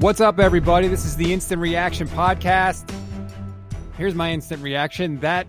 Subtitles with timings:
[0.00, 0.86] What's up, everybody?
[0.86, 2.88] This is the Instant Reaction Podcast.
[3.96, 5.18] Here's my instant reaction.
[5.18, 5.48] That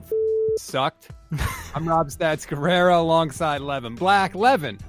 [0.58, 1.12] sucked.
[1.76, 4.34] I'm Rob Stats Guerrera alongside Levin Black.
[4.34, 4.80] Levin,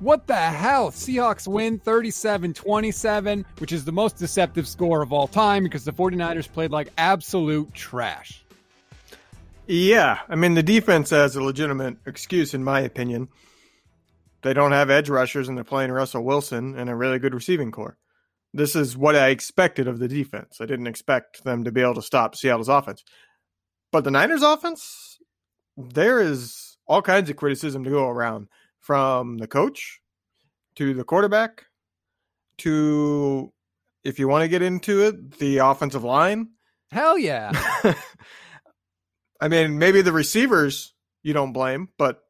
[0.00, 0.90] what the hell?
[0.90, 5.94] Seahawks win 37 27, which is the most deceptive score of all time because the
[5.94, 8.44] 49ers played like absolute trash.
[9.66, 13.28] Yeah, I mean, the defense has a legitimate excuse, in my opinion.
[14.42, 17.72] They don't have edge rushers and they're playing Russell Wilson and a really good receiving
[17.72, 17.96] core.
[18.56, 20.62] This is what I expected of the defense.
[20.62, 23.04] I didn't expect them to be able to stop Seattle's offense.
[23.92, 25.18] But the Niners offense,
[25.76, 28.48] there is all kinds of criticism to go around
[28.80, 30.00] from the coach
[30.76, 31.66] to the quarterback
[32.58, 33.52] to,
[34.04, 36.48] if you want to get into it, the offensive line.
[36.90, 37.52] Hell yeah.
[39.38, 42.22] I mean, maybe the receivers you don't blame, but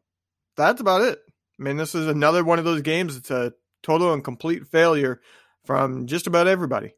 [0.57, 1.21] that's about it.
[1.61, 3.17] I mean, this is another one of those games.
[3.17, 3.53] It's a
[3.85, 5.21] total and complete failure
[5.67, 6.95] from just about everybody.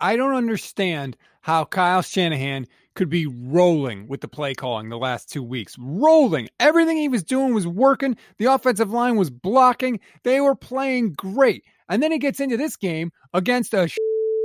[0.00, 5.30] I don't understand how Kyle Shanahan could be rolling with the play calling the last
[5.30, 5.76] two weeks.
[5.78, 6.48] Rolling.
[6.58, 8.16] Everything he was doing was working.
[8.38, 10.00] The offensive line was blocking.
[10.24, 11.64] They were playing great.
[11.88, 13.88] And then he gets into this game against a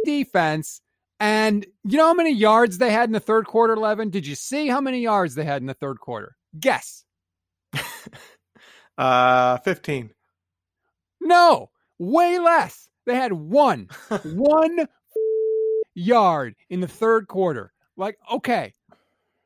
[0.05, 0.81] defense.
[1.19, 4.09] And you know how many yards they had in the third quarter, Levin?
[4.09, 6.35] Did you see how many yards they had in the third quarter?
[6.59, 7.03] Guess.
[8.97, 10.11] uh, 15.
[11.21, 12.89] No, way less.
[13.05, 13.89] They had one,
[14.23, 14.87] one
[15.93, 17.73] yard in the third quarter.
[17.97, 18.73] Like, okay,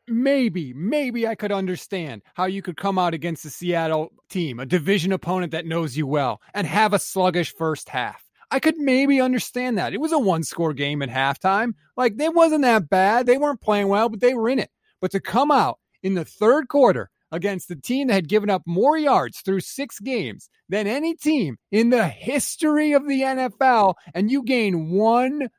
[0.07, 4.65] maybe, maybe I could understand how you could come out against the Seattle team, a
[4.65, 8.23] division opponent that knows you well, and have a sluggish first half.
[8.51, 9.93] I could maybe understand that.
[9.93, 11.73] It was a one score game at halftime.
[11.97, 13.25] Like, it wasn't that bad.
[13.25, 14.69] They weren't playing well, but they were in it.
[15.01, 18.61] But to come out in the third quarter against the team that had given up
[18.65, 24.31] more yards through six games than any team in the history of the NFL, and
[24.31, 25.49] you gain one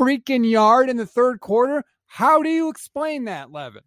[0.00, 1.82] freaking yard in the third quarter.
[2.06, 3.82] How do you explain that, Levin?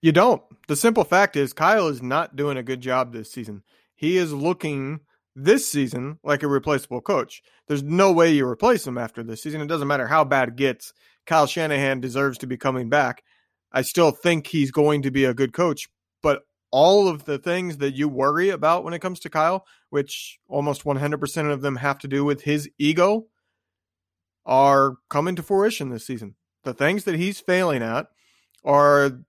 [0.00, 0.42] You don't.
[0.68, 3.62] The simple fact is, Kyle is not doing a good job this season.
[3.94, 5.00] He is looking
[5.36, 7.42] this season like a replaceable coach.
[7.68, 9.60] There's no way you replace him after this season.
[9.60, 10.92] It doesn't matter how bad it gets.
[11.26, 13.22] Kyle Shanahan deserves to be coming back.
[13.72, 15.88] I still think he's going to be a good coach,
[16.22, 20.38] but all of the things that you worry about when it comes to Kyle, which
[20.48, 23.26] almost 100% of them have to do with his ego,
[24.46, 26.34] are coming to fruition this season.
[26.64, 28.06] The things that he's failing at
[28.64, 29.20] are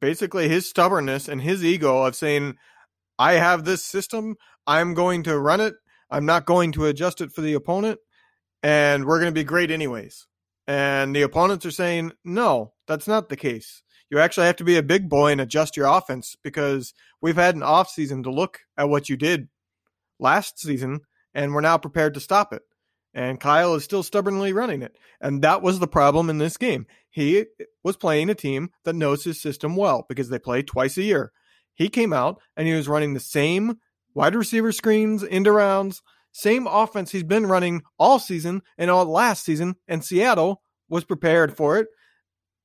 [0.00, 2.56] basically his stubbornness and his ego of saying,
[3.18, 4.36] I have this system,
[4.66, 5.74] I'm going to run it,
[6.10, 8.00] I'm not going to adjust it for the opponent,
[8.62, 10.26] and we're going to be great anyways.
[10.66, 13.81] And the opponents are saying, no, that's not the case
[14.12, 16.92] you actually have to be a big boy and adjust your offense because
[17.22, 19.48] we've had an off season to look at what you did
[20.20, 21.00] last season
[21.32, 22.60] and we're now prepared to stop it.
[23.14, 24.98] And Kyle is still stubbornly running it.
[25.18, 26.86] And that was the problem in this game.
[27.08, 27.46] He
[27.82, 31.32] was playing a team that knows his system well because they play twice a year.
[31.72, 33.78] He came out and he was running the same
[34.12, 36.02] wide receiver screens, end rounds,
[36.32, 39.76] same offense he's been running all season and all last season.
[39.88, 41.88] And Seattle was prepared for it.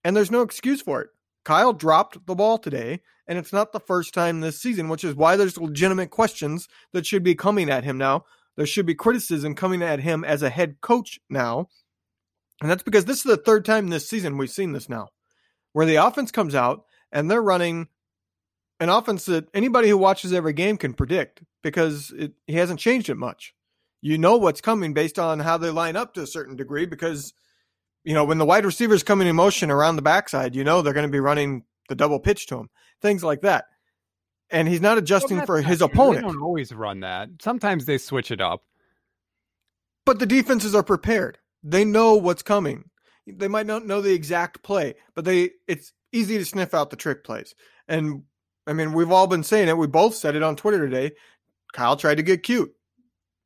[0.04, 1.10] And there's no excuse for it.
[1.48, 5.16] Kyle dropped the ball today, and it's not the first time this season, which is
[5.16, 8.26] why there's legitimate questions that should be coming at him now.
[8.58, 11.70] There should be criticism coming at him as a head coach now.
[12.60, 15.08] And that's because this is the third time this season we've seen this now,
[15.72, 17.88] where the offense comes out and they're running
[18.82, 23.08] an offense that anybody who watches every game can predict because it, he hasn't changed
[23.08, 23.54] it much.
[24.02, 27.32] You know what's coming based on how they line up to a certain degree because–
[28.08, 30.94] you know, when the wide receivers coming in motion around the backside, you know they're
[30.94, 32.70] going to be running the double pitch to him,
[33.02, 33.66] things like that.
[34.50, 36.26] And he's not adjusting well, for his opponent.
[36.26, 37.28] They don't always run that.
[37.42, 38.64] Sometimes they switch it up.
[40.06, 41.38] But the defenses are prepared.
[41.64, 42.86] They know what's coming.
[43.28, 46.96] They might not know the exact play, but they it's easy to sniff out the
[46.96, 47.56] trick plays.
[47.90, 48.24] And
[48.66, 49.78] I mean, we've all been saying it.
[49.78, 51.12] We both said it on Twitter today.
[51.74, 52.74] Kyle tried to get cute.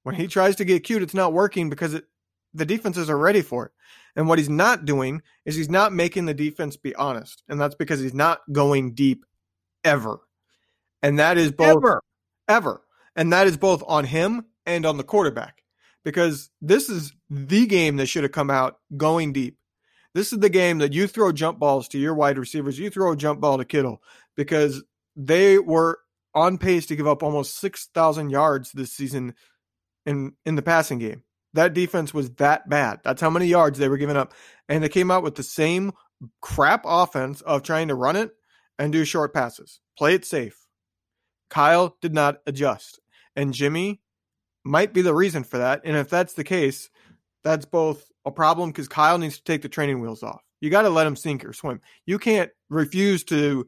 [0.03, 2.05] When he tries to get cute, it's not working because it,
[2.53, 3.71] the defenses are ready for it.
[4.15, 7.43] And what he's not doing is he's not making the defense be honest.
[7.47, 9.25] And that's because he's not going deep
[9.83, 10.19] ever.
[11.01, 12.01] And that is both ever.
[12.47, 12.81] ever.
[13.15, 15.63] And that is both on him and on the quarterback.
[16.03, 19.57] Because this is the game that should have come out going deep.
[20.13, 23.13] This is the game that you throw jump balls to your wide receivers, you throw
[23.13, 24.01] a jump ball to Kittle
[24.35, 24.83] because
[25.15, 25.99] they were
[26.33, 29.35] on pace to give up almost 6,000 yards this season
[30.05, 31.23] in in the passing game.
[31.53, 32.99] That defense was that bad.
[33.03, 34.33] That's how many yards they were giving up.
[34.69, 35.91] And they came out with the same
[36.41, 38.31] crap offense of trying to run it
[38.79, 39.79] and do short passes.
[39.97, 40.65] Play it safe.
[41.49, 42.99] Kyle did not adjust.
[43.35, 44.01] And Jimmy
[44.63, 45.81] might be the reason for that.
[45.83, 46.89] And if that's the case,
[47.43, 50.41] that's both a problem because Kyle needs to take the training wheels off.
[50.61, 51.81] You got to let him sink or swim.
[52.05, 53.67] You can't refuse to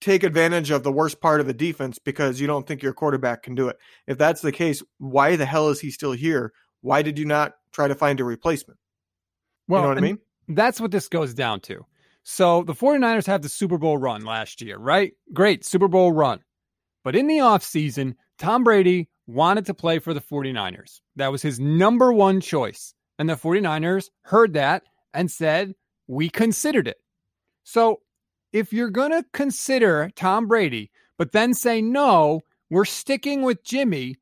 [0.00, 3.42] take advantage of the worst part of the defense because you don't think your quarterback
[3.42, 3.76] can do it.
[4.06, 6.52] If that's the case, why the hell is he still here?
[6.82, 8.78] Why did you not try to find a replacement?
[9.68, 10.18] Well, you know what I mean?
[10.48, 11.86] That's what this goes down to.
[12.22, 15.12] So the 49ers have the Super Bowl run last year, right?
[15.32, 16.40] Great Super Bowl run.
[17.02, 21.00] But in the offseason, Tom Brady wanted to play for the 49ers.
[21.16, 22.94] That was his number one choice.
[23.18, 24.82] And the 49ers heard that
[25.14, 25.74] and said,
[26.08, 26.98] We considered it.
[27.64, 28.00] So
[28.52, 34.16] if you're going to consider Tom Brady, but then say, No, we're sticking with Jimmy,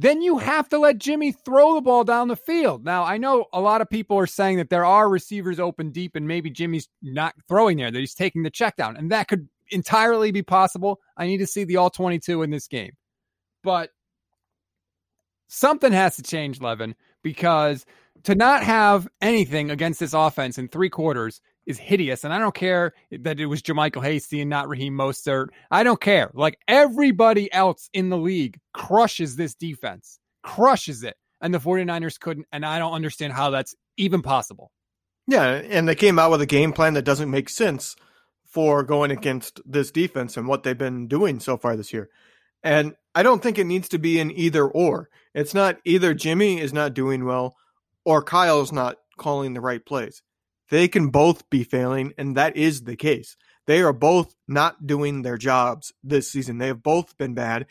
[0.00, 2.84] then you have to let Jimmy throw the ball down the field.
[2.84, 6.14] Now, I know a lot of people are saying that there are receivers open deep
[6.14, 8.96] and maybe Jimmy's not throwing there, that he's taking the check down.
[8.96, 11.00] And that could entirely be possible.
[11.16, 12.92] I need to see the all 22 in this game.
[13.64, 13.90] But
[15.48, 17.84] something has to change, Levin, because
[18.22, 22.24] to not have anything against this offense in three quarters is hideous.
[22.24, 25.48] And I don't care that it was JaMycal Hasty and not Raheem Mostert.
[25.70, 26.30] I don't care.
[26.34, 31.16] Like everybody else in the league crushes this defense, crushes it.
[31.40, 32.46] And the 49ers couldn't.
[32.50, 34.72] And I don't understand how that's even possible.
[35.28, 35.44] Yeah.
[35.44, 37.94] And they came out with a game plan that doesn't make sense
[38.46, 42.08] for going against this defense and what they've been doing so far this year.
[42.64, 45.10] And I don't think it needs to be an either or.
[45.34, 47.56] It's not either Jimmy is not doing well
[48.04, 50.22] or Kyle's not calling the right plays.
[50.70, 53.36] They can both be failing, and that is the case.
[53.66, 56.58] They are both not doing their jobs this season.
[56.58, 57.66] They have both been bad.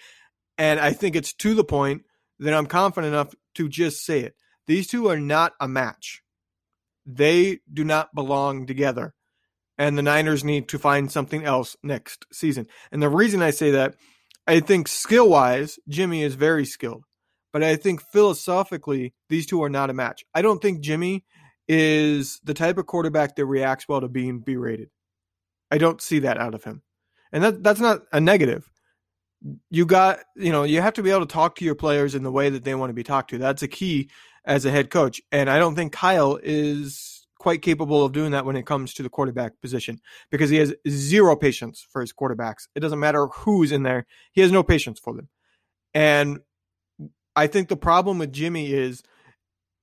[0.57, 2.03] And I think it's to the point
[2.39, 4.35] that I'm confident enough to just say it.
[4.67, 6.21] These two are not a match.
[7.05, 9.13] They do not belong together.
[9.77, 12.67] And the Niners need to find something else next season.
[12.91, 13.95] And the reason I say that,
[14.45, 17.03] I think skill wise, Jimmy is very skilled.
[17.53, 20.25] But I think philosophically, these two are not a match.
[20.33, 21.25] I don't think Jimmy
[21.67, 24.89] is the type of quarterback that reacts well to being berated.
[25.71, 26.81] I don't see that out of him.
[27.31, 28.69] And that that's not a negative.
[29.69, 32.23] You got, you know, you have to be able to talk to your players in
[32.23, 33.37] the way that they want to be talked to.
[33.37, 34.09] That's a key
[34.45, 35.21] as a head coach.
[35.31, 39.03] And I don't think Kyle is quite capable of doing that when it comes to
[39.03, 39.99] the quarterback position
[40.31, 42.67] because he has zero patience for his quarterbacks.
[42.73, 44.07] It doesn't matter who's in there.
[44.31, 45.29] He has no patience for them.
[45.93, 46.39] And
[47.35, 49.03] I think the problem with Jimmy is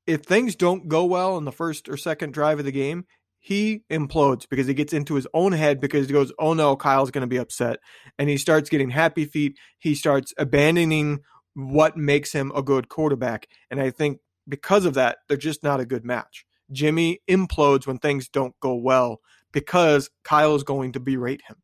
[0.06, 3.06] if things don't go well in the first or second drive of the game,
[3.38, 7.10] he implodes because he gets into his own head because he goes, Oh no, Kyle's
[7.10, 7.78] going to be upset.
[8.18, 9.58] And he starts getting happy feet.
[9.78, 11.20] He starts abandoning
[11.54, 13.48] what makes him a good quarterback.
[13.70, 16.46] And I think because of that, they're just not a good match.
[16.72, 19.20] Jimmy implodes when things don't go well
[19.52, 21.56] because Kyle is going to berate him.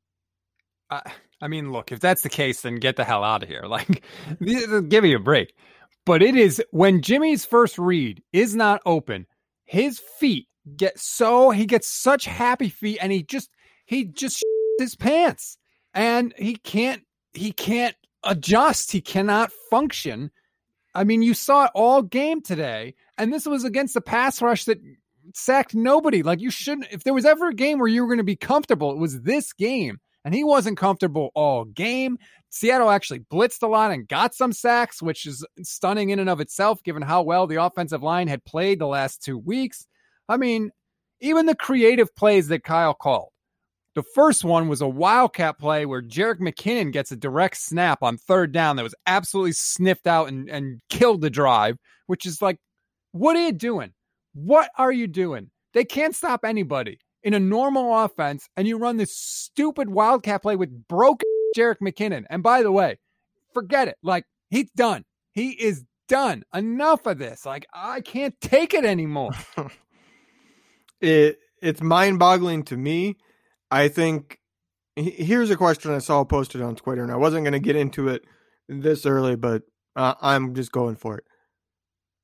[0.90, 1.00] Uh,
[1.40, 3.62] I mean, look, if that's the case, then get the hell out of here.
[3.68, 4.02] Like,
[4.40, 5.54] give me a break.
[6.06, 9.26] But it is when Jimmy's first read is not open,
[9.64, 13.50] his feet get so he gets such happy feet and he just
[13.86, 14.44] he just
[14.78, 15.58] his pants
[15.94, 17.02] and he can't
[17.32, 18.92] he can't adjust.
[18.92, 20.30] He cannot function.
[20.94, 24.64] I mean, you saw it all game today, and this was against the pass rush
[24.64, 24.80] that
[25.34, 26.22] sacked nobody.
[26.22, 26.88] Like you shouldn't.
[26.90, 29.22] If there was ever a game where you were going to be comfortable, it was
[29.22, 32.18] this game, and he wasn't comfortable all game.
[32.50, 36.40] Seattle actually blitzed a lot and got some sacks, which is stunning in and of
[36.40, 39.86] itself, given how well the offensive line had played the last two weeks.
[40.28, 40.70] I mean,
[41.20, 43.30] even the creative plays that Kyle called.
[43.94, 48.18] The first one was a wildcat play where Jerick McKinnon gets a direct snap on
[48.18, 52.58] third down that was absolutely sniffed out and, and killed the drive, which is like,
[53.12, 53.92] what are you doing?
[54.32, 55.50] What are you doing?
[55.74, 60.56] They can't stop anybody in a normal offense, and you run this stupid wildcat play
[60.56, 62.24] with broken Jerick McKinnon.
[62.30, 62.98] And by the way,
[63.52, 63.96] forget it.
[64.02, 65.04] Like, he's done.
[65.32, 66.44] He is done.
[66.54, 67.44] Enough of this.
[67.44, 69.32] Like, I can't take it anymore.
[71.00, 73.16] it it's mind-boggling to me.
[73.70, 74.38] I think
[74.96, 78.08] here's a question I saw posted on Twitter, and I wasn't going to get into
[78.08, 78.24] it
[78.68, 79.62] this early, but
[79.96, 81.24] uh, I'm just going for it.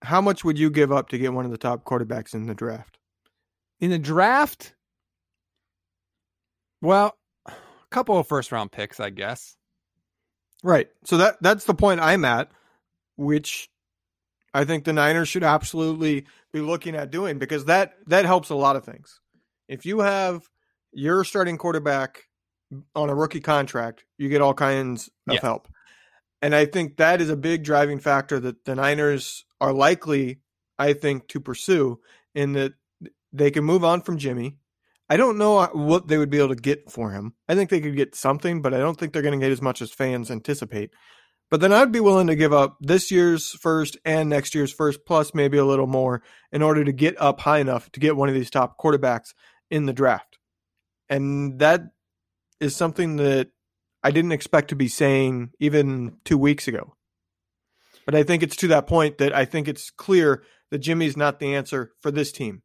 [0.03, 2.55] How much would you give up to get one of the top quarterbacks in the
[2.55, 2.99] draft?
[3.81, 4.75] In the draft?
[6.83, 7.17] Well,
[7.47, 7.53] a
[7.91, 9.57] couple of first round picks, I guess.
[10.63, 10.89] Right.
[11.05, 12.51] So that that's the point I'm at,
[13.17, 13.69] which
[14.55, 18.55] I think the Niners should absolutely be looking at doing because that that helps a
[18.55, 19.21] lot of things.
[19.69, 20.49] If you have
[20.93, 22.25] your starting quarterback
[22.95, 25.41] on a rookie contract, you get all kinds of yeah.
[25.41, 25.69] help.
[26.43, 30.41] And I think that is a big driving factor that the Niners are likely,
[30.79, 32.01] I think, to pursue
[32.35, 32.75] in that
[33.33, 34.57] they can move on from Jimmy.
[35.09, 37.35] I don't know uh, what they would be able to get for him.
[37.49, 39.63] I think they could get something, but I don't think they're going to get as
[39.63, 40.91] much as fans anticipate.
[41.49, 45.07] But then I'd be willing to give up this year's first and next year's first,
[45.07, 48.29] plus maybe a little more, in order to get up high enough to get one
[48.29, 49.33] of these top quarterbacks
[49.71, 50.39] in the draft.
[51.09, 51.83] And that
[52.59, 53.51] is something that
[54.03, 56.95] I didn't expect to be saying even two weeks ago.
[58.07, 61.39] But I think it's to that point that I think it's clear that Jimmy's not
[61.39, 62.63] the answer for this team.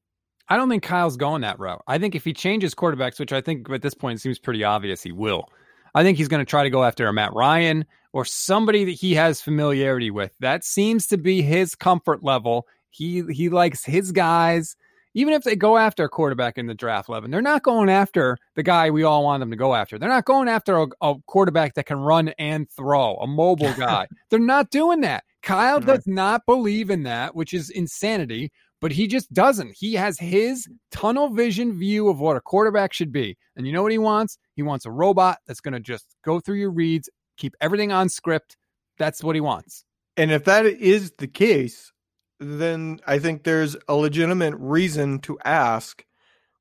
[0.52, 1.82] I don't think Kyle's going that route.
[1.88, 5.02] I think if he changes quarterbacks, which I think at this point seems pretty obvious
[5.02, 5.48] he will,
[5.96, 8.92] I think he's going to try to go after a Matt Ryan or somebody that
[8.92, 10.36] he has familiarity with.
[10.42, 12.68] That seems to be his comfort level.
[12.90, 14.76] He he likes his guys.
[15.14, 18.38] Even if they go after a quarterback in the draft, Levin, they're not going after
[18.56, 19.98] the guy we all want them to go after.
[19.98, 24.08] They're not going after a, a quarterback that can run and throw, a mobile guy.
[24.30, 25.24] they're not doing that.
[25.42, 29.76] Kyle does not believe in that, which is insanity, but he just doesn't.
[29.78, 33.38] He has his tunnel vision view of what a quarterback should be.
[33.56, 34.38] And you know what he wants?
[34.56, 38.10] He wants a robot that's going to just go through your reads, keep everything on
[38.10, 38.58] script.
[38.98, 39.86] That's what he wants.
[40.18, 41.92] And if that is the case,
[42.40, 46.04] then I think there's a legitimate reason to ask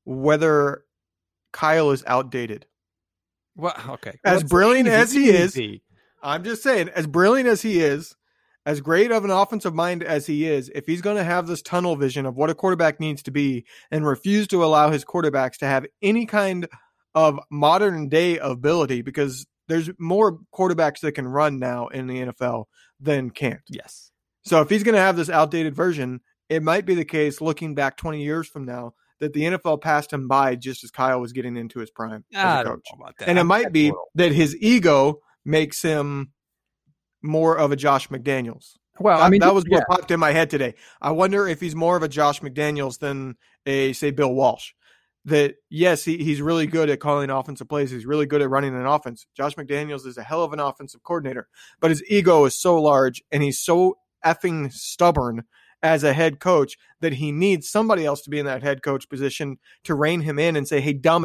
[0.05, 0.85] whether
[1.53, 2.67] Kyle is outdated.
[3.57, 4.19] Well, okay.
[4.25, 5.59] As brilliant as he is,
[6.23, 8.15] I'm just saying, as brilliant as he is,
[8.67, 11.63] as great of an offensive mind as he is, if he's going to have this
[11.63, 15.57] tunnel vision of what a quarterback needs to be and refuse to allow his quarterbacks
[15.59, 16.69] to have any kind
[17.15, 22.65] of modern day ability, because there's more quarterbacks that can run now in the NFL
[23.01, 23.63] than can't.
[23.69, 24.13] Yes.
[24.43, 27.75] So if he's going to have this outdated version, it might be the case looking
[27.75, 31.33] back 20 years from now that the NFL passed him by just as Kyle was
[31.33, 32.87] getting into his prime I as a coach.
[33.27, 36.33] And it might be that his ego makes him
[37.23, 38.77] more of a Josh McDaniels.
[38.99, 39.79] Well, that, I mean, that was yeah.
[39.79, 40.75] what popped in my head today.
[41.01, 43.37] I wonder if he's more of a Josh McDaniels than
[43.67, 44.73] a say Bill Walsh.
[45.27, 47.91] That yes, he, he's really good at calling offensive plays.
[47.91, 49.27] He's really good at running an offense.
[49.37, 51.49] Josh McDaniels is a hell of an offensive coordinator,
[51.79, 55.45] but his ego is so large and he's so effing stubborn
[55.83, 59.09] as a head coach that he needs somebody else to be in that head coach
[59.09, 61.23] position to rein him in and say, "Hey, dumb,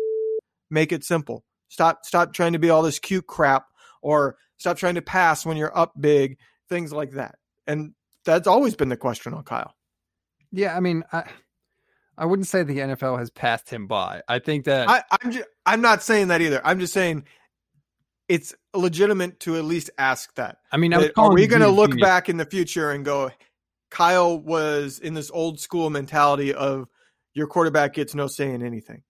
[0.70, 1.44] make it simple.
[1.70, 3.66] Stop, stop trying to be all this cute crap,
[4.02, 6.38] or stop trying to pass when you're up big,
[6.70, 7.36] things like that."
[7.68, 7.94] And
[8.26, 9.74] that's always been the question on Kyle.
[10.52, 11.24] Yeah, I mean, I,
[12.18, 14.22] I wouldn't say the NFL has passed him by.
[14.28, 16.62] I think that I, I'm just, I'm not saying that either.
[16.64, 17.26] I'm just saying
[18.28, 20.58] it's legitimate to at least ask that.
[20.72, 22.06] I mean, That, are we going to look genius.
[22.08, 23.32] back in the future and go,
[23.92, 26.88] Kyle was in this old school mentality of
[27.34, 29.04] your quarterback gets no say in anything.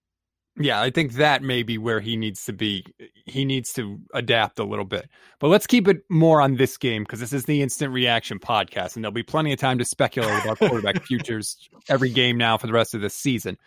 [0.58, 2.84] Yeah, I think that may be where he needs to be.
[3.26, 5.08] He needs to adapt a little bit.
[5.38, 8.94] But let's keep it more on this game because this is the instant reaction podcast,
[8.96, 12.66] and there'll be plenty of time to speculate about quarterback futures every game now for
[12.66, 13.58] the rest of the season.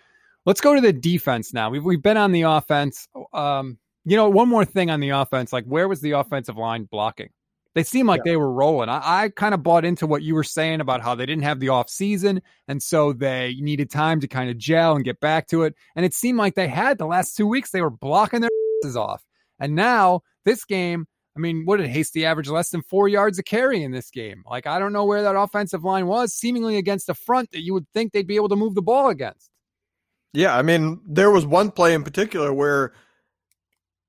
[0.46, 1.70] Let's go to the defense now.
[1.70, 3.08] We've we've been on the offense.
[3.34, 6.86] Um, you know, one more thing on the offense, like where was the offensive line
[6.86, 7.30] blocking?
[7.76, 8.90] They seemed like they were rolling.
[8.90, 11.60] I, I kind of bought into what you were saying about how they didn't have
[11.60, 15.48] the off season, and so they needed time to kind of gel and get back
[15.48, 15.76] to it.
[15.96, 17.72] And it seemed like they had the last two weeks.
[17.72, 18.50] They were blocking their
[18.84, 19.24] asses off,
[19.60, 21.08] and now this game.
[21.38, 24.44] I mean, what did Hasty average less than four yards a carry in this game?
[24.50, 27.74] Like, I don't know where that offensive line was, seemingly against a front that you
[27.74, 29.50] would think they'd be able to move the ball against.
[30.34, 32.94] Yeah, I mean, there was one play in particular where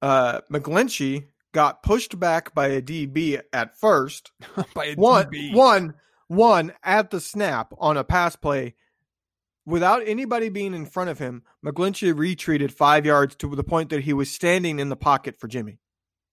[0.03, 4.33] uh, McGlinchey got pushed back by a DB at first.
[4.75, 5.55] By a one, DB.
[5.55, 5.95] one,
[6.29, 8.75] one at the snap on a pass play.
[9.67, 14.03] Without anybody being in front of him, McGlinchey retreated five yards to the point that
[14.03, 15.79] he was standing in the pocket for Jimmy.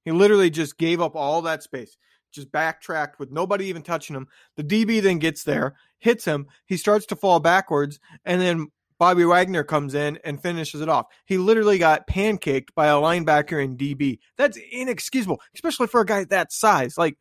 [0.06, 1.98] He literally just gave up all that space,
[2.32, 4.28] just backtracked with nobody even touching him.
[4.56, 6.48] The DB then gets there, hits him.
[6.66, 8.68] He starts to fall backwards, and then
[9.00, 11.08] Bobby Wagner comes in and finishes it off.
[11.26, 14.20] He literally got pancaked by a linebacker in DB.
[14.38, 16.98] That's inexcusable, especially for a guy that size.
[16.98, 17.18] Like,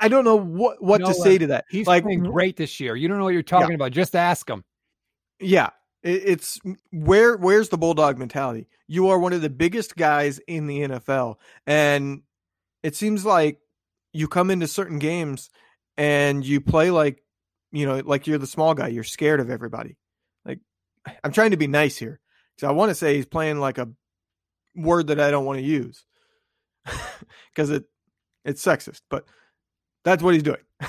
[0.00, 1.64] I- don't know what what No, to uh, say to that.
[1.68, 2.94] He's like, playing great this year.
[2.94, 3.92] You don't know what you're talking about.
[3.92, 4.64] Just ask him.
[5.40, 5.70] Yeah,
[6.02, 6.60] it, it's
[6.92, 8.68] where where's the bulldog mentality?
[8.86, 11.36] You are one of the biggest guys in the NFL,
[11.66, 12.22] and
[12.82, 13.58] it seems like
[14.12, 15.50] you come into certain games
[15.96, 17.22] and you play like
[17.72, 18.88] you know like you're the small guy.
[18.88, 19.96] You're scared of everybody.
[21.22, 22.20] I'm trying to be nice here
[22.56, 23.88] because I want to say he's playing like a
[24.74, 26.04] word that I don't want to use
[27.50, 27.84] because it
[28.44, 29.24] it's sexist, but
[30.04, 30.60] that's what he's doing.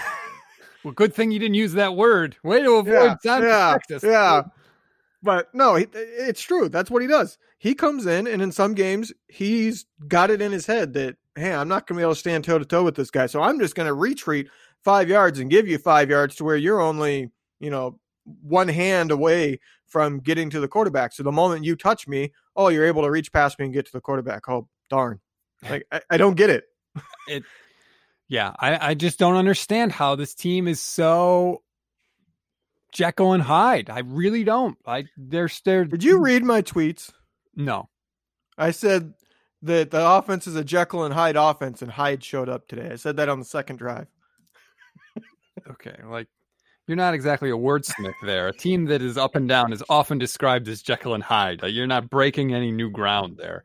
[0.84, 2.36] Well, good thing you didn't use that word.
[2.44, 4.04] Way to avoid Yeah, sounding yeah, sexist.
[4.04, 4.44] yeah.
[5.24, 6.70] But no, it's true.
[6.70, 7.40] That's what he does.
[7.58, 11.56] He comes in, and in some games, he's got it in his head that, hey,
[11.56, 13.26] I'm not going to be able to stand toe to toe with this guy.
[13.26, 14.48] So I'm just going to retreat
[14.84, 18.00] five yards and give you five yards to where you're only, you know,
[18.44, 21.14] one hand away from getting to the quarterback.
[21.14, 23.86] So the moment you touch me, oh, you're able to reach past me and get
[23.86, 24.48] to the quarterback.
[24.50, 25.20] Oh, darn.
[25.64, 26.66] Like, I, I don't get it.
[27.28, 27.44] it
[28.28, 31.62] Yeah, I, I just don't understand how this team is so
[32.92, 33.90] Jekyll and Hyde.
[33.90, 34.78] I really don't.
[34.86, 35.86] I they're they're.
[35.86, 37.12] Did you read my tweets?
[37.56, 37.90] No,
[38.58, 39.14] I said
[39.62, 42.90] that the offense is a Jekyll and Hyde offense, and Hyde showed up today.
[42.92, 44.08] I said that on the second drive.
[45.72, 46.28] okay, like
[46.88, 48.48] you're not exactly a wordsmith there.
[48.48, 51.62] A team that is up and down is often described as Jekyll and Hyde.
[51.64, 53.64] You're not breaking any new ground there.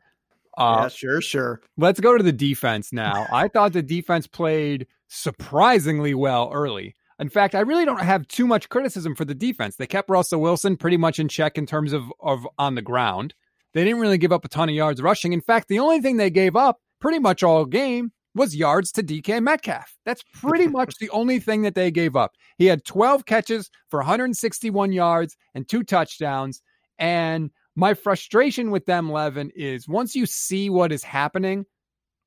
[0.57, 1.61] Uh, yeah, sure, sure.
[1.77, 3.25] Let's go to the defense now.
[3.31, 6.95] I thought the defense played surprisingly well early.
[7.19, 9.75] In fact, I really don't have too much criticism for the defense.
[9.75, 13.35] They kept Russell Wilson pretty much in check in terms of, of on the ground.
[13.73, 15.31] They didn't really give up a ton of yards rushing.
[15.31, 19.03] In fact, the only thing they gave up pretty much all game was yards to
[19.03, 19.95] DK Metcalf.
[20.05, 22.31] That's pretty much the only thing that they gave up.
[22.57, 26.61] He had 12 catches for 161 yards and two touchdowns.
[26.97, 31.65] And my frustration with them, Levin, is once you see what is happening,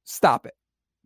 [0.04, 0.54] stop it.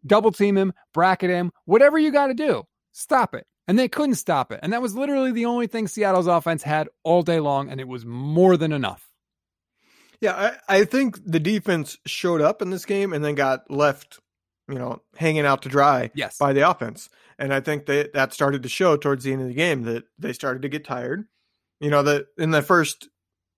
[0.06, 2.62] Double team him, bracket him, whatever you got to do,
[2.92, 3.46] stop it.
[3.66, 4.60] And they couldn't stop it.
[4.62, 7.68] And that was literally the only thing Seattle's offense had all day long.
[7.68, 9.08] And it was more than enough.
[10.20, 14.18] Yeah, I, I think the defense showed up in this game and then got left
[14.68, 16.38] you know, hanging out to dry yes.
[16.38, 17.08] by the offense.
[17.38, 20.04] And I think that that started to show towards the end of the game that
[20.18, 21.26] they started to get tired.
[21.80, 23.08] You know, that in the first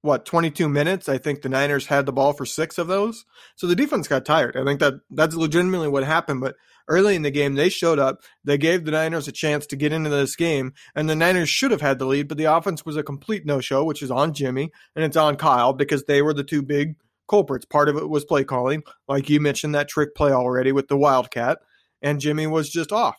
[0.03, 3.25] what 22 minutes, I think the Niners had the ball for 6 of those.
[3.57, 4.57] So the defense got tired.
[4.57, 6.57] I think that that's legitimately what happened, but
[6.89, 8.23] early in the game they showed up.
[8.45, 11.71] They gave the Niners a chance to get into this game, and the Niners should
[11.71, 14.71] have had the lead, but the offense was a complete no-show, which is on Jimmy
[14.97, 16.97] and it's on Kyle because they were the two big
[17.31, 17.65] culprits.
[17.65, 20.97] Part of it was play calling, like you mentioned that trick play already with the
[20.97, 21.59] Wildcat,
[22.03, 23.17] and Jimmy was just off.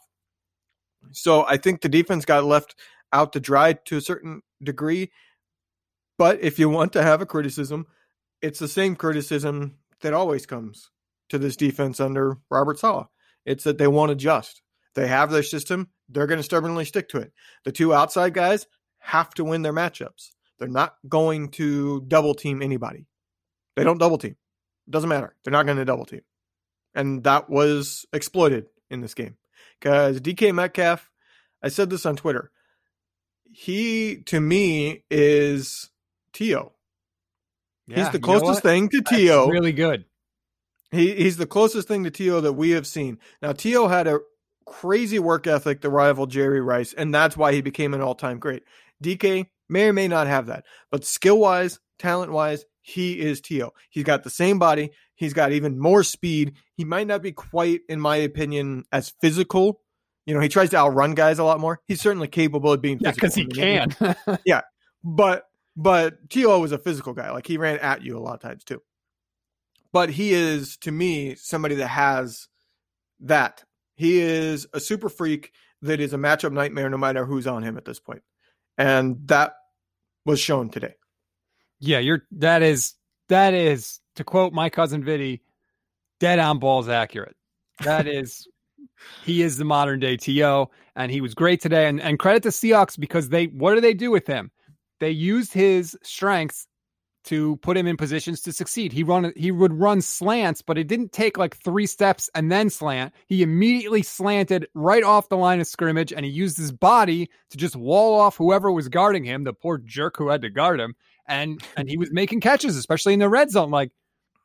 [1.12, 2.76] So I think the defense got left
[3.14, 5.12] out to dry to a certain degree.
[6.18, 7.88] But if you want to have a criticism,
[8.42, 10.92] it's the same criticism that always comes
[11.30, 13.08] to this defense under Robert Saleh.
[13.46, 14.62] It's that they won't adjust.
[14.94, 17.32] They have their system, they're going to stubbornly stick to it.
[17.64, 18.68] The two outside guys
[19.00, 20.32] have to win their matchups.
[20.60, 23.08] They're not going to double team anybody.
[23.76, 24.36] They don't double team.
[24.88, 25.36] It doesn't matter.
[25.44, 26.22] They're not going to double team.
[26.94, 29.38] And that was exploited in this game.
[29.80, 31.10] Because DK Metcalf,
[31.64, 32.52] I said this on Twitter.
[33.52, 35.90] He, to me, is
[36.34, 36.74] T.O.
[37.88, 39.50] Yeah, he's the closest thing to T.O.
[39.50, 40.06] Really good.
[40.92, 42.42] He, he's the closest thing to T.O.
[42.42, 43.20] that we have seen.
[43.42, 43.88] Now, T.O.
[43.88, 44.20] had a
[44.66, 48.40] crazy work ethic to rival Jerry Rice, and that's why he became an all time
[48.40, 48.64] great.
[49.04, 53.72] DK may or may not have that, but skill wise, talent wise, he is T.O.
[53.90, 54.92] He's got the same body.
[55.16, 56.54] He's got even more speed.
[56.76, 59.82] He might not be quite, in my opinion, as physical.
[60.26, 61.80] You know, he tries to outrun guys a lot more.
[61.88, 63.96] He's certainly capable of being yeah, because he can.
[64.46, 64.62] yeah,
[65.04, 66.60] but but T.O.
[66.60, 67.32] was a physical guy.
[67.32, 68.82] Like he ran at you a lot of times too.
[69.94, 72.48] But he is, to me, somebody that has
[73.20, 73.64] that.
[73.96, 77.78] He is a super freak that is a matchup nightmare no matter who's on him
[77.78, 78.22] at this point.
[78.78, 79.54] And that
[80.26, 80.96] was shown today.
[81.82, 82.94] Yeah, you're that is
[83.28, 85.42] that is to quote my cousin Vinny,
[86.20, 87.36] dead on balls accurate.
[87.84, 88.48] That is
[89.26, 92.50] he is the modern day TO and he was great today and, and credit to
[92.50, 94.52] Seahawks because they what do they do with him?
[95.00, 96.68] They used his strengths
[97.24, 98.94] to put him in positions to succeed.
[98.94, 102.70] He run he would run slants, but it didn't take like three steps and then
[102.70, 103.12] slant.
[103.26, 107.58] He immediately slanted right off the line of scrimmage and he used his body to
[107.58, 110.96] just wall off whoever was guarding him, the poor jerk who had to guard him
[111.32, 113.72] and and he was making catches, especially in the red zone.
[113.72, 113.92] Like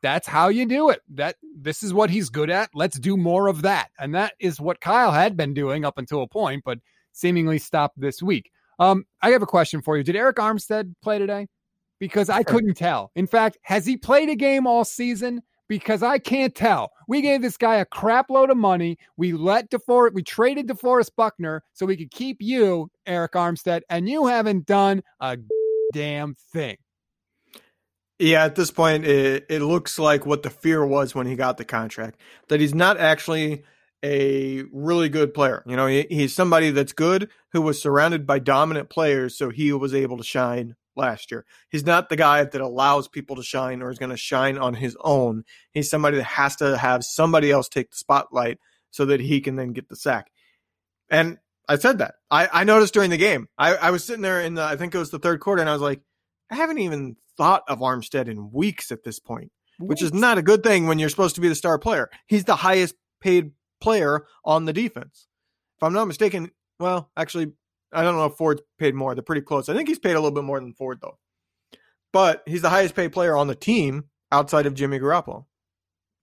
[0.01, 1.01] that's how you do it.
[1.09, 2.69] That this is what he's good at.
[2.73, 3.89] Let's do more of that.
[3.99, 6.79] And that is what Kyle had been doing up until a point, but
[7.11, 8.51] seemingly stopped this week.
[8.79, 10.03] Um, I have a question for you.
[10.03, 11.47] Did Arik Armstead play today?
[11.99, 13.11] Because I couldn't tell.
[13.15, 15.41] In fact, has he played a game all season?
[15.67, 16.91] Because I can't tell.
[17.07, 18.99] We gave this guy a crap load of money.
[19.17, 24.07] We let DeForest, we traded DeForest Buckner so we could keep you, Arik Armstead, and
[24.07, 25.37] you haven't done a
[25.93, 26.77] damn thing.
[28.19, 31.57] Yeah, at this point, it, it looks like what the fear was when he got
[31.57, 32.19] the contract
[32.49, 33.63] that he's not actually
[34.03, 35.63] a really good player.
[35.67, 39.71] You know, he, he's somebody that's good who was surrounded by dominant players, so he
[39.71, 41.45] was able to shine last year.
[41.69, 44.73] He's not the guy that allows people to shine or is going to shine on
[44.73, 45.43] his own.
[45.71, 48.57] He's somebody that has to have somebody else take the spotlight
[48.89, 50.31] so that he can then get the sack.
[51.09, 52.15] And I said that.
[52.31, 53.47] I, I noticed during the game.
[53.57, 55.69] I, I was sitting there in the I think it was the third quarter, and
[55.69, 56.01] I was like,
[56.51, 60.41] I haven't even thought of Armstead in weeks at this point, which is not a
[60.41, 62.09] good thing when you're supposed to be the star player.
[62.27, 63.51] He's the highest paid
[63.81, 65.27] player on the defense.
[65.77, 67.51] If I'm not mistaken, well, actually,
[67.91, 69.13] I don't know if Ford's paid more.
[69.13, 69.69] They're pretty close.
[69.69, 71.17] I think he's paid a little bit more than Ford though.
[72.13, 75.45] But he's the highest paid player on the team outside of Jimmy Garoppolo.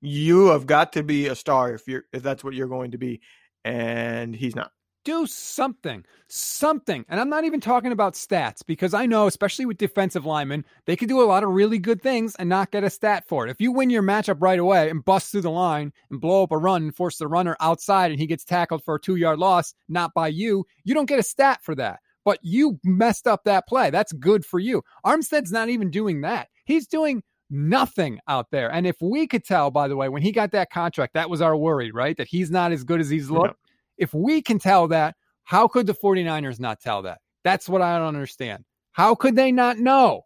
[0.01, 2.99] You have got to be a star if you're if that's what you're going to
[2.99, 3.21] be.
[3.65, 4.71] and he's not.
[5.05, 7.05] Do something, something.
[7.09, 10.97] And I'm not even talking about stats because I know, especially with defensive linemen, they
[10.97, 13.51] can do a lot of really good things and not get a stat for it.
[13.51, 16.53] If you win your matchup right away and bust through the line and blow up
[16.53, 19.39] a run and force the runner outside and he gets tackled for a two yard
[19.39, 22.01] loss, not by you, you don't get a stat for that.
[22.25, 23.91] But you messed up that play.
[23.91, 24.83] That's good for you.
[25.05, 26.49] Armstead's not even doing that.
[26.65, 28.73] He's doing nothing out there.
[28.73, 31.43] And if we could tell, by the way, when he got that contract, that was
[31.43, 32.17] our worry, right?
[32.17, 33.61] That he's not as good as he's looked.
[33.99, 37.21] If we can tell that, how could the 49ers not tell that?
[37.43, 38.65] That's what I don't understand.
[38.93, 40.23] How could they not know?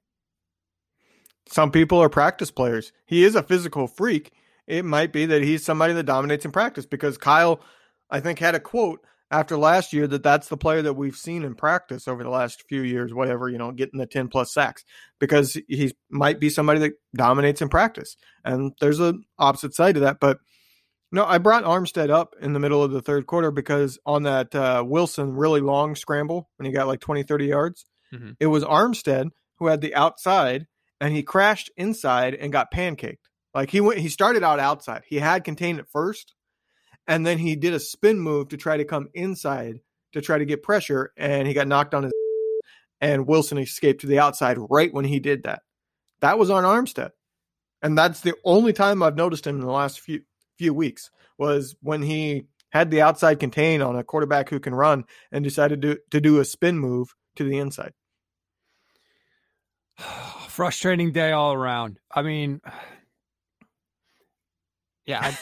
[1.47, 2.93] Some people are practice players.
[3.07, 4.33] He is a physical freak.
[4.67, 7.61] It might be that he's somebody that dominates in practice because Kyle,
[8.11, 9.01] I think, had a quote
[9.31, 12.65] after last year that that's the player that we've seen in practice over the last
[12.69, 14.85] few years, whatever, you know, getting the 10 plus sacks
[15.19, 18.17] because he might be somebody that dominates in practice.
[18.45, 20.19] And there's an opposite side to that.
[20.21, 20.39] But
[21.13, 24.55] no, I brought Armstead up in the middle of the third quarter because on that
[24.55, 28.37] uh, Wilson really long scramble when he got like 20, 30 yards, Mhm.
[28.41, 30.67] it was Armstead who had the outside
[31.01, 33.19] and he crashed inside and got pancaked.
[33.55, 35.03] Like he went, he started out outside.
[35.07, 36.35] He had contained it first,
[37.07, 39.81] and then he did a spin move to try to come inside
[40.13, 42.13] to try to get pressure, and he got knocked on his.
[43.01, 45.63] And Wilson escaped to the outside right when he did that.
[46.21, 47.11] That was on Armstead,
[47.81, 50.23] and that's the only time I've noticed him in the last few
[50.59, 55.05] few weeks was when he had the outside contain on a quarterback who can run
[55.33, 57.93] and decided to to do a spin move to the inside.
[60.49, 61.99] Frustrating day all around.
[62.11, 62.61] I mean,
[65.07, 65.39] yeah, I,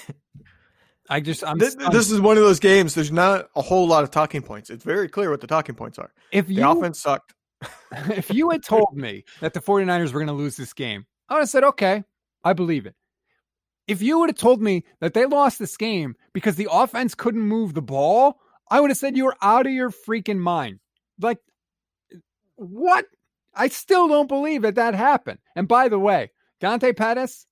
[1.17, 2.95] I just I'm This, this is one of those games.
[2.95, 4.71] There's not a whole lot of talking points.
[4.71, 6.13] It's very clear what the talking points are.
[6.33, 7.35] if The you offense sucked.
[8.11, 11.35] if you had told me that the 49ers were going to lose this game, I
[11.35, 12.05] would have said, okay,
[12.45, 12.95] I believe it.
[13.87, 17.41] If you would have told me that they lost this game because the offense couldn't
[17.43, 20.81] move the ball, I would have said you were out of your freaking mind.
[21.21, 21.39] Like,
[22.57, 23.07] what?
[23.55, 25.39] I still don't believe that that happened.
[25.55, 27.47] And by the way, Dante Pettis,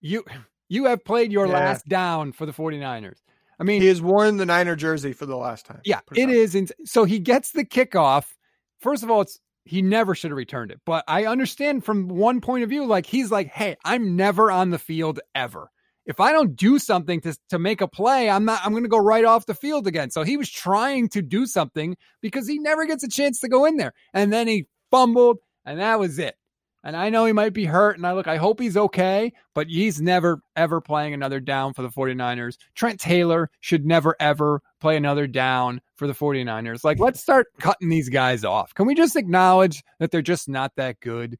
[0.00, 0.24] you
[0.68, 1.52] you have played your Yeah.
[1.54, 3.18] last down for the 49ers.
[3.58, 5.80] I mean, He has worn the Niner jersey for the last time.
[5.84, 6.54] yeah, it is.
[6.54, 8.34] ins- So he gets the kickoff.
[8.80, 10.80] First of all, it's he never should have returned it.
[10.86, 14.70] But I understand from one point of view, like he's like, hey, I'm never on
[14.70, 15.70] the field ever.
[16.06, 18.60] If I don't do something to to make a play, I'm not.
[18.64, 20.10] I'm to go right off the field again.
[20.10, 23.64] So he was trying to do something because he never gets a chance to go
[23.64, 26.36] in there, and then he fumbled, and that was it.
[26.84, 29.66] And I know he might be hurt, and I look, I hope he's okay, but
[29.66, 32.58] he's never ever playing another down for the 49ers.
[32.74, 36.84] Trent Taylor should never ever play another down for the 49ers.
[36.84, 38.72] Like, let's start cutting these guys off.
[38.74, 41.38] Can we just acknowledge that they're just not that good?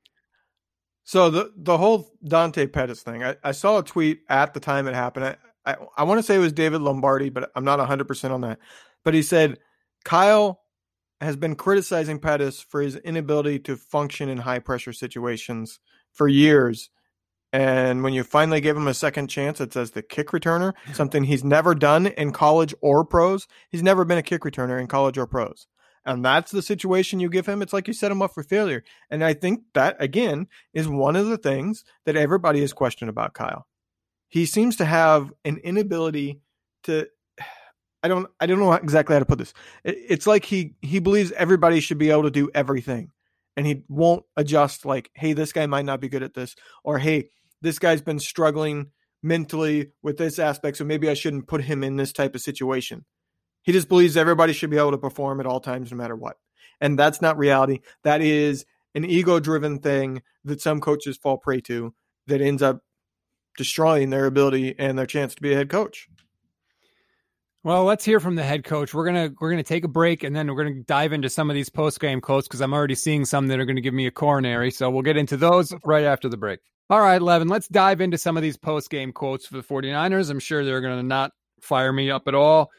[1.04, 4.88] So the the whole Dante Pettis thing, I, I saw a tweet at the time
[4.88, 5.26] it happened.
[5.26, 8.34] I I, I want to say it was David Lombardi, but I'm not 100 percent
[8.34, 8.58] on that.
[9.04, 9.58] But he said
[10.04, 10.60] Kyle
[11.20, 15.80] has been criticizing Pettis for his inability to function in high pressure situations
[16.12, 16.90] for years.
[17.52, 21.24] And when you finally give him a second chance, it's as the kick returner, something
[21.24, 23.46] he's never done in college or pros.
[23.70, 25.66] He's never been a kick returner in college or pros.
[26.04, 27.62] And that's the situation you give him.
[27.62, 28.84] It's like you set him up for failure.
[29.10, 33.34] And I think that, again, is one of the things that everybody has questioned about
[33.34, 33.66] Kyle.
[34.28, 36.40] He seems to have an inability
[36.84, 37.08] to.
[38.06, 38.28] I don't.
[38.38, 39.52] I don't know exactly how to put this.
[39.82, 43.10] It- It's like he he believes everybody should be able to do everything,
[43.56, 44.86] and he won't adjust.
[44.86, 47.30] Like, hey, this guy might not be good at this, or hey,
[47.62, 48.92] this guy's been struggling
[49.24, 53.04] mentally with this aspect, so maybe I shouldn't put him in this type of situation.
[53.64, 56.36] He just believes everybody should be able to perform at all times, no matter what.
[56.80, 57.80] And that's not reality.
[58.04, 58.64] That is
[58.94, 61.92] an ego driven thing that some coaches fall prey to
[62.28, 62.82] that ends up
[63.58, 66.08] destroying their ability and their chance to be a head coach.
[67.66, 68.94] Well, let's hear from the head coach.
[68.94, 71.54] We're gonna we're gonna take a break and then we're gonna dive into some of
[71.54, 74.10] these post game quotes because I'm already seeing some that are gonna give me a
[74.12, 74.70] coronary.
[74.70, 76.60] So we'll get into those right after the break.
[76.90, 80.30] All right, Levin, let's dive into some of these post game quotes for the 49ers.
[80.30, 82.70] I'm sure they're gonna not fire me up at all.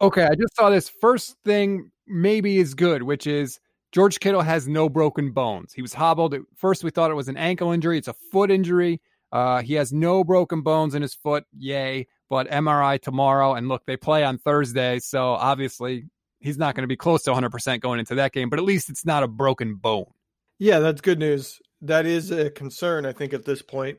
[0.00, 3.58] Okay, I just saw this first thing maybe is good, which is
[3.90, 5.72] George Kittle has no broken bones.
[5.72, 6.32] He was hobbled.
[6.32, 7.98] At first, we thought it was an ankle injury.
[7.98, 9.00] It's a foot injury.
[9.32, 11.42] Uh, he has no broken bones in his foot.
[11.58, 12.06] Yay.
[12.28, 13.54] But MRI tomorrow.
[13.54, 14.98] And look, they play on Thursday.
[14.98, 16.04] So obviously,
[16.40, 18.90] he's not going to be close to 100% going into that game, but at least
[18.90, 20.06] it's not a broken bone.
[20.58, 21.60] Yeah, that's good news.
[21.80, 23.98] That is a concern, I think, at this point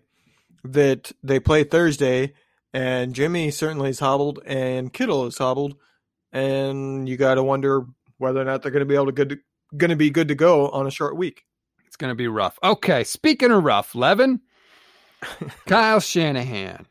[0.64, 2.34] that they play Thursday
[2.74, 5.76] and Jimmy certainly is hobbled and Kittle is hobbled.
[6.32, 7.86] And you got to wonder
[8.18, 9.40] whether or not they're going to be able to good
[9.76, 11.46] going to be good to go on a short week.
[11.88, 12.60] It's going to be rough.
[12.64, 13.04] Okay.
[13.04, 14.42] Speaking of rough, Levin,
[15.68, 16.86] Kyle Shanahan.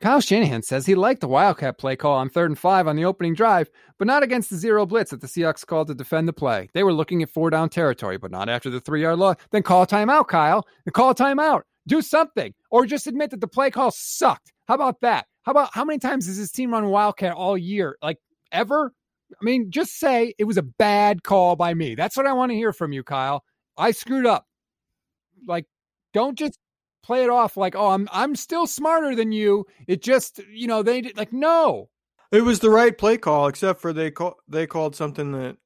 [0.00, 3.04] Kyle Shanahan says he liked the Wildcat play call on third and five on the
[3.04, 6.32] opening drive, but not against the zero blitz that the Seahawks called to defend the
[6.32, 6.70] play.
[6.72, 9.36] They were looking at four down territory, but not after the three yard loss.
[9.50, 10.66] Then call a timeout, Kyle.
[10.86, 11.62] Then call a timeout.
[11.86, 12.54] Do something.
[12.70, 14.52] Or just admit that the play call sucked.
[14.68, 15.26] How about that?
[15.42, 17.98] How about how many times has his team run Wildcat all year?
[18.00, 18.18] Like
[18.52, 18.94] ever?
[19.32, 21.94] I mean, just say it was a bad call by me.
[21.94, 23.44] That's what I want to hear from you, Kyle.
[23.76, 24.46] I screwed up.
[25.46, 25.66] Like,
[26.12, 26.58] don't just
[27.02, 29.66] play it off like, oh, I'm I'm still smarter than you.
[29.86, 31.88] It just, you know, they did like no.
[32.32, 35.56] It was the right play call, except for they call they called something that,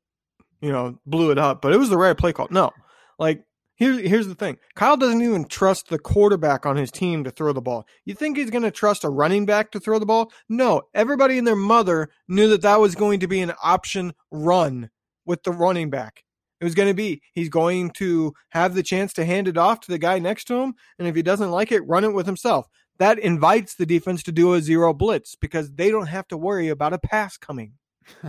[0.61, 1.61] you know, blew it up.
[1.61, 2.49] But it was the right play call.
[2.51, 2.71] No,
[3.19, 3.45] like
[3.77, 7.53] here, here's the thing: Kyle doesn't even trust the quarterback on his team to throw
[7.53, 7.87] the ball.
[8.05, 10.33] You think he's going to trust a running back to throw the ball?
[10.49, 10.83] No.
[10.95, 14.91] Everybody and their mother knew that that was going to be an option run
[15.27, 16.24] with the running back.
[16.65, 19.81] It was going to be he's going to have the chance to hand it off
[19.81, 22.25] to the guy next to him, and if he doesn't like it, run it with
[22.25, 22.67] himself.
[22.97, 26.71] That invites the defense to do a zero blitz because they don't have to worry
[26.71, 27.75] about a pass coming.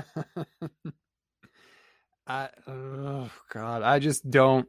[2.27, 4.67] I, oh God, I just don't.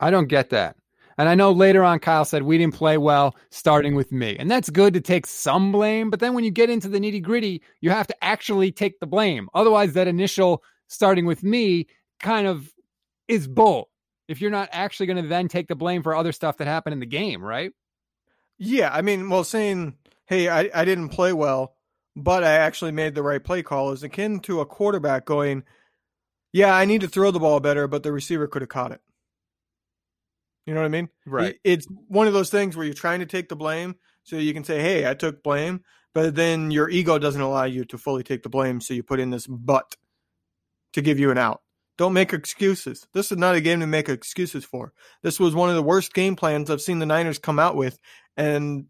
[0.00, 0.74] I don't get that.
[1.18, 4.36] And I know later on, Kyle said we didn't play well, starting with me.
[4.40, 6.10] And that's good to take some blame.
[6.10, 9.06] But then when you get into the nitty gritty, you have to actually take the
[9.06, 9.48] blame.
[9.54, 11.86] Otherwise, that initial starting with me
[12.20, 12.72] kind of
[13.28, 13.88] is bull
[14.28, 16.94] if you're not actually going to then take the blame for other stuff that happened
[16.94, 17.72] in the game, right?
[18.58, 18.90] Yeah.
[18.92, 19.94] I mean, well, saying,
[20.26, 21.74] hey, I, I didn't play well,
[22.16, 25.64] but I actually made the right play call is akin to a quarterback going,
[26.52, 29.00] yeah, I need to throw the ball better, but the receiver could have caught it.
[30.66, 31.08] You know what I mean?
[31.26, 31.56] Right.
[31.64, 34.62] It's one of those things where you're trying to take the blame so you can
[34.62, 35.82] say, hey, I took blame,
[36.14, 38.80] but then your ego doesn't allow you to fully take the blame.
[38.80, 39.96] So you put in this but
[40.92, 41.62] to give you an out.
[41.98, 43.06] Don't make excuses.
[43.12, 44.92] This is not a game to make excuses for.
[45.22, 47.98] This was one of the worst game plans I've seen the Niners come out with.
[48.36, 48.86] And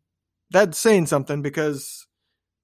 [0.51, 2.07] that's saying something because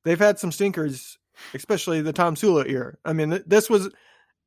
[0.04, 1.18] they've had some stinkers,
[1.54, 2.96] especially the Tomsula era.
[3.04, 3.90] I mean, this was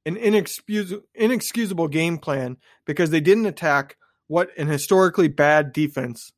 [0.05, 6.31] an inexcusable, inexcusable game plan because they didn't attack what an historically bad defense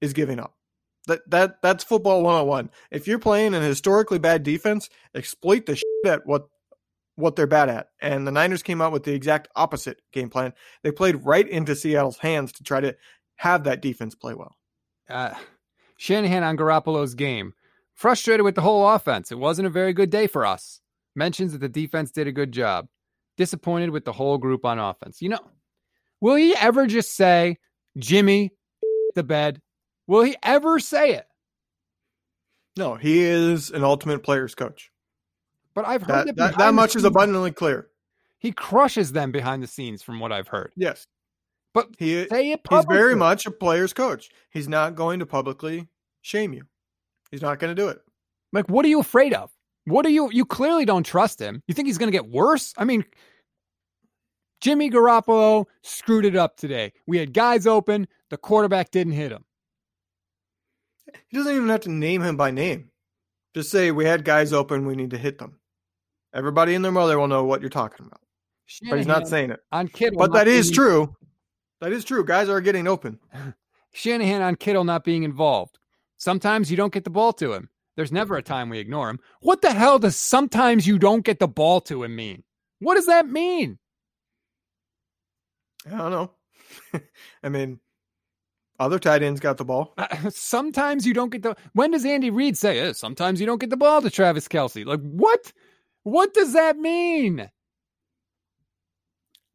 [0.00, 0.54] is giving up.
[1.06, 2.70] That that that's football 101.
[2.90, 6.48] If you're playing an historically bad defense, exploit the shit at what
[7.16, 7.88] what they're bad at.
[8.00, 10.52] And the Niners came out with the exact opposite game plan.
[10.82, 12.96] They played right into Seattle's hands to try to
[13.36, 14.56] have that defense play well.
[15.08, 15.34] Uh,
[15.96, 17.54] Shanahan on Garoppolo's game.
[17.94, 19.30] Frustrated with the whole offense.
[19.30, 20.80] It wasn't a very good day for us.
[21.14, 22.88] Mentions that the defense did a good job.
[23.36, 25.22] Disappointed with the whole group on offense.
[25.22, 25.38] You know,
[26.24, 27.58] Will he ever just say,
[27.98, 28.52] Jimmy,
[29.14, 29.60] the bed?
[30.06, 31.26] Will he ever say it?
[32.78, 34.90] No, he is an ultimate player's coach.
[35.74, 37.88] But I've heard that, that, that much is abundantly clear.
[38.38, 40.72] He crushes them behind the scenes, from what I've heard.
[40.76, 41.06] Yes,
[41.72, 42.60] but he say it.
[42.70, 44.30] He's very much a player's coach.
[44.50, 45.88] He's not going to publicly
[46.22, 46.62] shame you.
[47.30, 47.98] He's not going to do it.
[48.52, 49.50] Like, what are you afraid of?
[49.86, 50.30] What are you?
[50.32, 51.62] You clearly don't trust him.
[51.66, 52.72] You think he's going to get worse?
[52.78, 53.04] I mean,
[54.60, 56.92] Jimmy Garoppolo screwed it up today.
[57.06, 59.44] We had guys open, the quarterback didn't hit him.
[61.28, 62.90] He doesn't even have to name him by name.
[63.54, 65.58] Just say we had guys open, we need to hit them.
[66.34, 68.20] Everybody and their mother will know what you're talking about.
[68.66, 69.60] Shanahan but he's not saying it.
[69.72, 70.74] On Kittle, but that is being...
[70.74, 71.16] true.
[71.80, 72.24] That is true.
[72.24, 73.18] Guys are getting open.
[73.92, 75.78] Shanahan on Kittle not being involved.
[76.16, 77.68] Sometimes you don't get the ball to him.
[77.96, 79.20] There's never a time we ignore him.
[79.40, 82.42] What the hell does sometimes you don't get the ball to him mean?
[82.80, 83.78] What does that mean?
[85.86, 86.30] I don't know.
[87.42, 87.78] I mean,
[88.80, 89.94] other tight ends got the ball.
[89.96, 91.56] Uh, sometimes you don't get the.
[91.74, 94.84] When does Andy Reid say, eh, sometimes you don't get the ball to Travis Kelce?
[94.84, 95.52] Like, what?
[96.04, 97.50] What does that mean?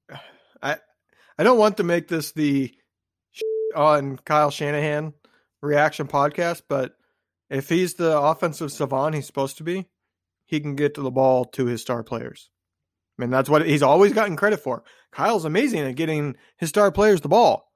[0.61, 0.77] I
[1.37, 2.73] I don't want to make this the
[3.75, 5.13] on Kyle Shanahan
[5.61, 6.95] reaction podcast, but
[7.49, 9.89] if he's the offensive savant he's supposed to be,
[10.45, 12.49] he can get to the ball to his star players.
[13.17, 14.83] I mean, that's what he's always gotten credit for.
[15.11, 17.71] Kyle's amazing at getting his star players the ball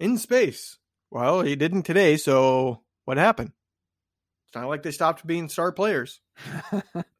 [0.00, 0.78] in space.
[1.10, 3.52] Well, he didn't today, so what happened?
[4.48, 6.20] It's not like they stopped being star players.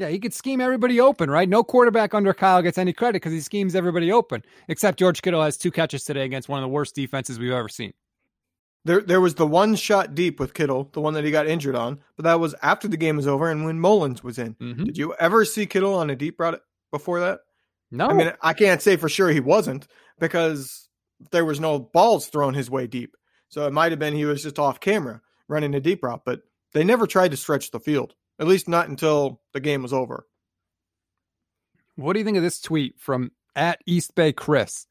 [0.00, 1.48] yeah, he could scheme everybody open, right?
[1.48, 5.42] No quarterback under Kyle gets any credit because he schemes everybody open, except George Kittle
[5.42, 7.92] has two catches today against one of the worst defenses we've ever seen.
[8.86, 11.74] There, there was the one shot deep with Kittle, the one that he got injured
[11.74, 14.54] on, but that was after the game was over and when Mullens was in.
[14.54, 14.84] Mm-hmm.
[14.84, 17.40] Did you ever see Kittle on a deep route before that?
[17.90, 18.08] No.
[18.08, 19.86] I mean, I can't say for sure he wasn't
[20.18, 20.88] because
[21.30, 23.16] there was no balls thrown his way deep.
[23.50, 26.40] So it might have been he was just off camera running a deep route, but
[26.72, 30.26] they never tried to stretch the field, at least not until the game was over.
[31.96, 34.86] What do you think of this tweet from at East Bay Chris?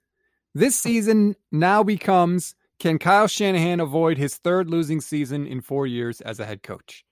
[0.54, 6.22] This season now becomes Can Kyle Shanahan avoid his third losing season in four years
[6.22, 7.04] as a head coach?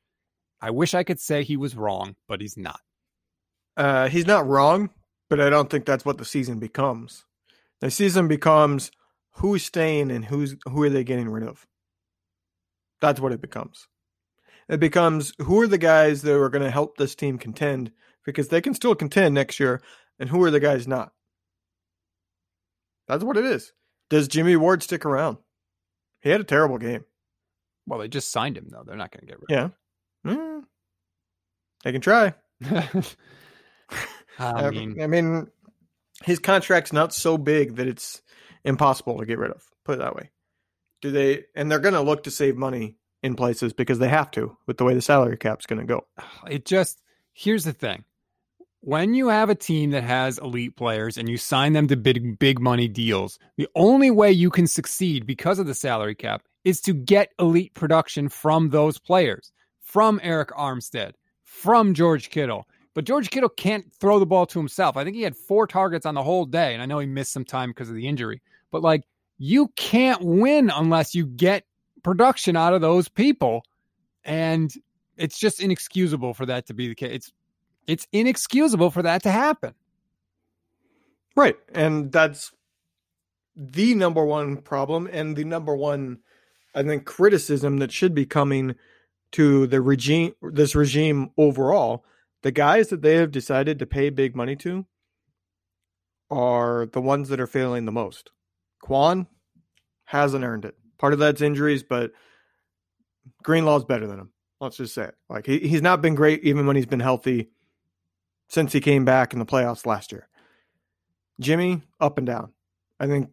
[0.61, 2.79] I wish I could say he was wrong, but he's not.
[3.75, 4.91] Uh, he's not wrong,
[5.29, 7.25] but I don't think that's what the season becomes.
[7.79, 8.91] The season becomes
[9.33, 11.65] who's staying and who's who are they getting rid of.
[13.01, 13.87] That's what it becomes.
[14.69, 17.91] It becomes who are the guys that are going to help this team contend
[18.25, 19.81] because they can still contend next year,
[20.19, 21.13] and who are the guys not.
[23.07, 23.71] That's what it is.
[24.09, 25.37] Does Jimmy Ward stick around?
[26.21, 27.05] He had a terrible game.
[27.85, 28.83] Well, they just signed him though.
[28.85, 29.57] They're not going to get rid.
[29.57, 29.73] Of him.
[30.25, 30.63] Yeah, mm.
[31.83, 32.33] they can try.
[34.39, 35.47] I mean, I mean,
[36.23, 38.21] his contract's not so big that it's
[38.65, 39.63] impossible to get rid of.
[39.85, 40.31] Put it that way.
[41.01, 41.45] Do they?
[41.55, 44.77] And they're going to look to save money in places because they have to with
[44.77, 46.05] the way the salary cap's going to go.
[46.49, 47.01] It just
[47.33, 48.03] here's the thing.
[48.81, 52.39] When you have a team that has elite players and you sign them to big
[52.39, 56.81] big money deals, the only way you can succeed because of the salary cap is
[56.81, 59.51] to get elite production from those players,
[59.81, 62.65] from Arik Armstead, from George Kittle.
[62.93, 64.97] But George Kittle can't throw the ball to himself.
[64.97, 67.31] I think he had four targets on the whole day, and I know he missed
[67.31, 68.41] some time because of the injury.
[68.71, 69.03] But like,
[69.37, 71.63] you can't win unless you get
[72.07, 73.65] production out of those people.
[74.23, 74.73] And
[75.17, 77.11] it's just inexcusable for that to be the case.
[77.11, 77.33] It's
[77.85, 79.73] it's inexcusable for that to happen.
[81.35, 81.57] Right.
[81.73, 82.53] And that's
[83.57, 86.19] the number one problem and the number one
[86.73, 88.75] I think criticism that should be coming
[89.33, 92.05] to the regime this regime overall.
[92.41, 94.85] The guys that they have decided to pay big money to
[96.31, 98.31] are the ones that are failing the most.
[98.81, 99.27] Kwon
[100.05, 100.77] hasn't earned it.
[100.97, 102.11] Part of that's injuries, but
[103.43, 104.31] Greenlaw's better than him.
[104.59, 105.15] Let's just say it.
[105.29, 107.49] Like he, he's not been great even when he's been healthy
[108.49, 110.27] since he came back in the playoffs last year.
[111.39, 112.53] Jimmy, up and down.
[112.99, 113.29] I think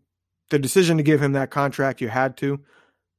[0.50, 2.60] the decision to give him that contract, you had to,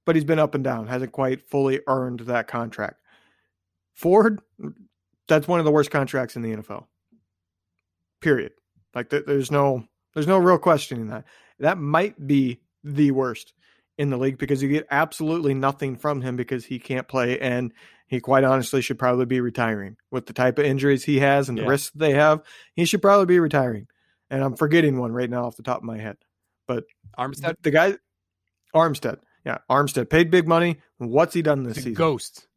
[0.06, 3.02] but he's been up and down, hasn't quite fully earned that contract.
[3.94, 4.42] Ford,
[5.28, 6.86] that's one of the worst contracts in the NFL.
[8.22, 8.52] Period.
[8.94, 11.26] Like there's no there's no real questioning that.
[11.60, 13.54] That might be the worst
[13.98, 17.74] in the league because you get absolutely nothing from him because he can't play and
[18.08, 21.58] he quite honestly should probably be retiring with the type of injuries he has and
[21.58, 22.42] the risks they have.
[22.76, 23.88] He should probably be retiring.
[24.30, 26.18] And I'm forgetting one right now off the top of my head.
[26.68, 26.84] But
[27.18, 27.96] Armstead, the guy
[28.76, 30.78] Armstead, yeah, Armstead paid big money.
[30.98, 31.94] What's he done this the season?
[31.94, 32.48] Ghost.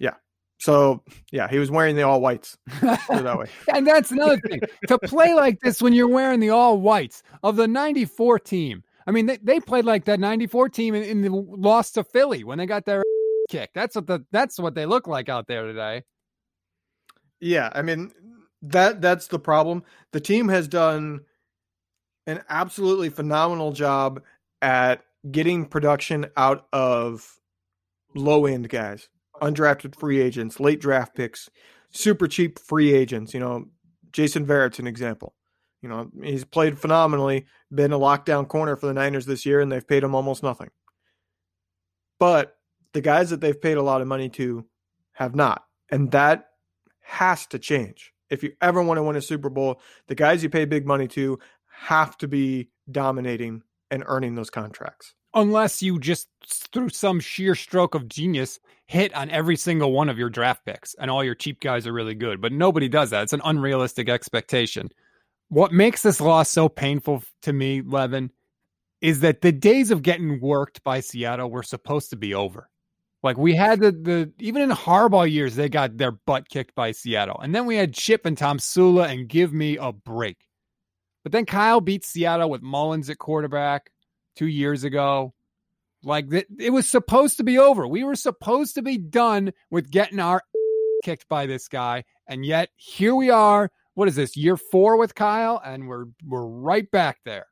[0.00, 0.14] Yeah.
[0.58, 2.56] So yeah, he was wearing the all whites.
[2.80, 3.46] that way.
[3.74, 4.60] and that's another thing.
[4.88, 8.82] to play like this when you're wearing the all whites of the '94 team.
[9.10, 12.44] I mean, they, they played like that '94 team in, in the loss to Philly
[12.44, 13.02] when they got their
[13.50, 13.70] kick.
[13.74, 16.04] That's what the that's what they look like out there today.
[17.40, 18.12] Yeah, I mean
[18.62, 19.82] that that's the problem.
[20.12, 21.22] The team has done
[22.28, 24.22] an absolutely phenomenal job
[24.62, 27.40] at getting production out of
[28.14, 29.08] low end guys,
[29.42, 31.50] undrafted free agents, late draft picks,
[31.90, 33.34] super cheap free agents.
[33.34, 33.64] You know,
[34.12, 35.34] Jason Verrett's an example.
[35.82, 39.72] You know, he's played phenomenally, been a lockdown corner for the Niners this year, and
[39.72, 40.70] they've paid him almost nothing.
[42.18, 42.56] But
[42.92, 44.66] the guys that they've paid a lot of money to
[45.12, 45.64] have not.
[45.90, 46.46] And that
[47.00, 48.12] has to change.
[48.28, 51.08] If you ever want to win a Super Bowl, the guys you pay big money
[51.08, 55.14] to have to be dominating and earning those contracts.
[55.34, 56.28] Unless you just
[56.72, 60.94] through some sheer stroke of genius hit on every single one of your draft picks
[60.94, 62.40] and all your cheap guys are really good.
[62.40, 63.22] But nobody does that.
[63.22, 64.90] It's an unrealistic expectation.
[65.50, 68.30] What makes this loss so painful to me, Levin,
[69.00, 72.70] is that the days of getting worked by Seattle were supposed to be over.
[73.22, 76.92] Like we had the the even in Harbaugh years, they got their butt kicked by
[76.92, 80.38] Seattle, and then we had Chip and Tomsula and give me a break.
[81.24, 83.90] But then Kyle beat Seattle with Mullens at quarterback
[84.36, 85.34] two years ago.
[86.02, 87.86] Like it, it was supposed to be over.
[87.86, 90.42] We were supposed to be done with getting our
[91.04, 93.70] kicked by this guy, and yet here we are.
[94.00, 97.44] What is this year four with Kyle, and we're we're right back there.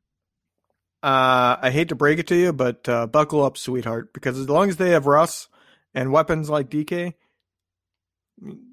[1.03, 4.49] Uh, I hate to break it to you, but uh, buckle up, sweetheart, because as
[4.49, 5.49] long as they have Russ
[5.93, 7.13] and weapons like DK,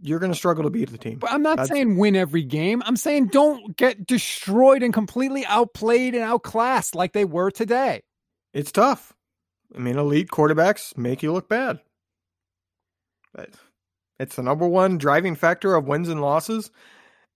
[0.01, 1.19] you're going to struggle to beat the team.
[1.19, 1.69] But I'm not That's...
[1.69, 2.82] saying win every game.
[2.86, 8.03] I'm saying don't get destroyed and completely outplayed and outclassed like they were today.
[8.53, 9.11] It's tough.
[9.76, 11.82] I mean, elite quarterbacks make you look bad.
[13.34, 13.49] But
[14.17, 16.71] it's the number one driving factor of wins and losses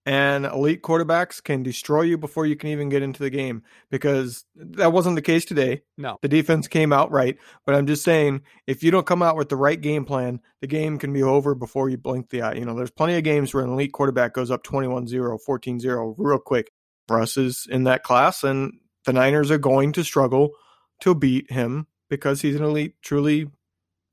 [0.09, 4.43] and elite quarterbacks can destroy you before you can even get into the game because
[4.55, 5.83] that wasn't the case today.
[5.99, 6.17] No.
[6.23, 9.49] The defense came out right, but I'm just saying if you don't come out with
[9.49, 12.53] the right game plan, the game can be over before you blink the eye.
[12.53, 16.39] You know, there's plenty of games where an elite quarterback goes up 21-0, 14-0 real
[16.39, 16.71] quick.
[17.07, 20.53] Russ is in that class and the Niners are going to struggle
[21.01, 23.51] to beat him because he's an elite, truly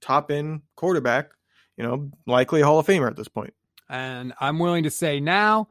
[0.03, 1.30] top end quarterback,
[1.78, 3.55] you know, likely a Hall of Famer at this point.
[3.88, 5.68] And I'm willing to say now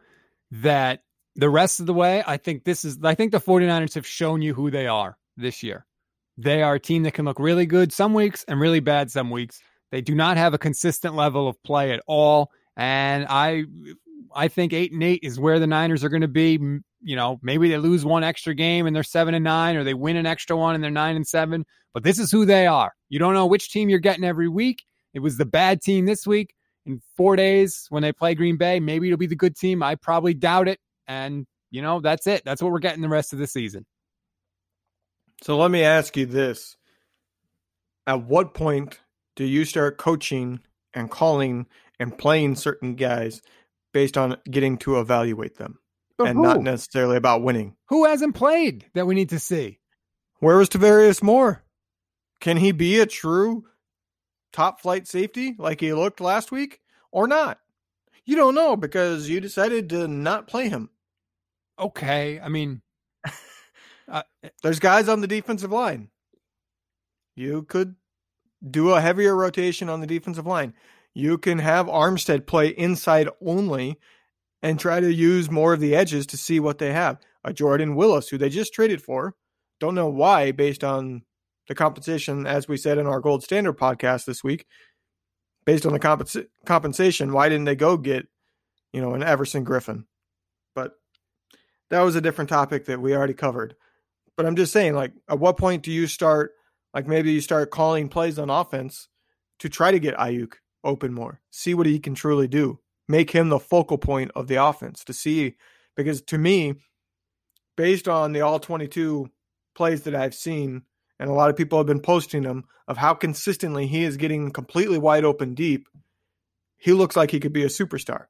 [0.61, 1.01] that
[1.35, 4.41] the rest of the way, I think this is, I think the 49ers have shown
[4.41, 5.85] you who they are this year.
[6.37, 9.29] They are a team that can look really good some weeks and really bad some
[9.29, 9.61] weeks.
[9.91, 12.51] They do not have a consistent level of play at all.
[12.75, 13.63] And I,
[14.35, 16.59] I think eight and eight is where the Niners are going to be.
[17.01, 19.93] You know, maybe they lose one extra game and they're seven and nine, or they
[19.93, 21.65] win an extra one and they're nine and seven.
[21.93, 22.93] But this is who they are.
[23.09, 24.83] You don't know which team you're getting every week.
[25.13, 26.53] It was the bad team this week.
[26.85, 29.81] In four days, when they play Green Bay, maybe it'll be the good team.
[29.81, 30.79] I probably doubt it.
[31.07, 32.43] And, you know, that's it.
[32.45, 33.85] That's what we're getting the rest of the season.
[35.41, 36.77] So let me ask you this.
[38.07, 38.99] At what point
[39.35, 40.59] do you start coaching
[40.93, 41.65] and calling
[41.99, 43.41] and playing certain guys
[43.93, 45.79] based on getting to evaluate them
[46.17, 46.43] But and who?
[46.43, 47.75] not necessarily about winning?
[47.89, 49.79] Who hasn't played that we need to see?
[50.39, 51.63] Where was Tarvarius Moore?
[52.39, 53.65] Can he be a true
[54.55, 56.79] top flight safety like he looked last week
[57.11, 57.59] or not?
[58.25, 60.89] You don't know because you decided to not play him.
[61.77, 62.39] Okay.
[62.39, 62.81] I mean,
[64.07, 66.09] uh, eh, There's guys on the defensive line.
[67.35, 67.95] You could
[68.67, 70.73] do a heavier rotation on the defensive line.
[71.13, 73.99] You can have Armstead play inside only
[74.63, 77.19] and try to use more of the edges to see what they have.
[77.43, 79.35] A Jordan Willis, who they just traded for.
[79.79, 81.23] Don't know why, based on
[81.67, 84.65] the compensation, as we said in our Gold Standard podcast this week,
[85.65, 88.27] based on the compens- compensation, why didn't they go get,
[88.93, 90.05] you know, an Everson Griffen?
[90.73, 90.93] But
[91.89, 93.75] that was a different topic that we already covered.
[94.37, 96.51] But I'm just saying, like, at what point do you start,
[96.93, 99.07] like, maybe you start calling plays on offense
[99.59, 100.53] to try to get Aiyuk
[100.83, 104.63] open more, see what he can truly do, make him the focal point of the
[104.63, 105.55] offense to see,
[105.95, 106.75] because to me,
[107.77, 109.29] based on the all 22
[109.75, 110.83] plays that I've seen,
[111.19, 114.51] and a lot of people have been posting them of how consistently he is getting
[114.51, 115.87] completely wide open deep,
[116.77, 118.25] he looks like he could be a superstar.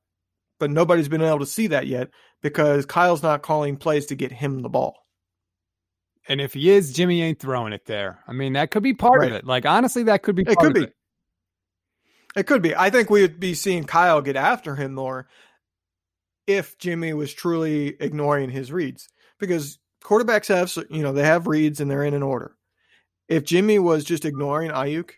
[0.60, 2.10] But nobody's been able to see that yet
[2.42, 4.96] because Kyle's not calling plays to get him the ball.
[6.28, 8.20] and if he is, Jimmy ain't throwing it there.
[8.28, 9.46] I mean, that could be part of it.
[9.46, 10.84] Like, honestly, that could be It part could of be.
[10.84, 10.94] it.
[12.36, 12.76] It could be.
[12.76, 15.28] I think we would be seeing Kyle get after him more
[16.48, 19.08] if Jimmy was truly ignoring his reads
[19.40, 22.56] because quarterbacks have, you know, they have reads and they're in an order.
[23.28, 25.12] If Jimmy was just ignoring Aiyuk,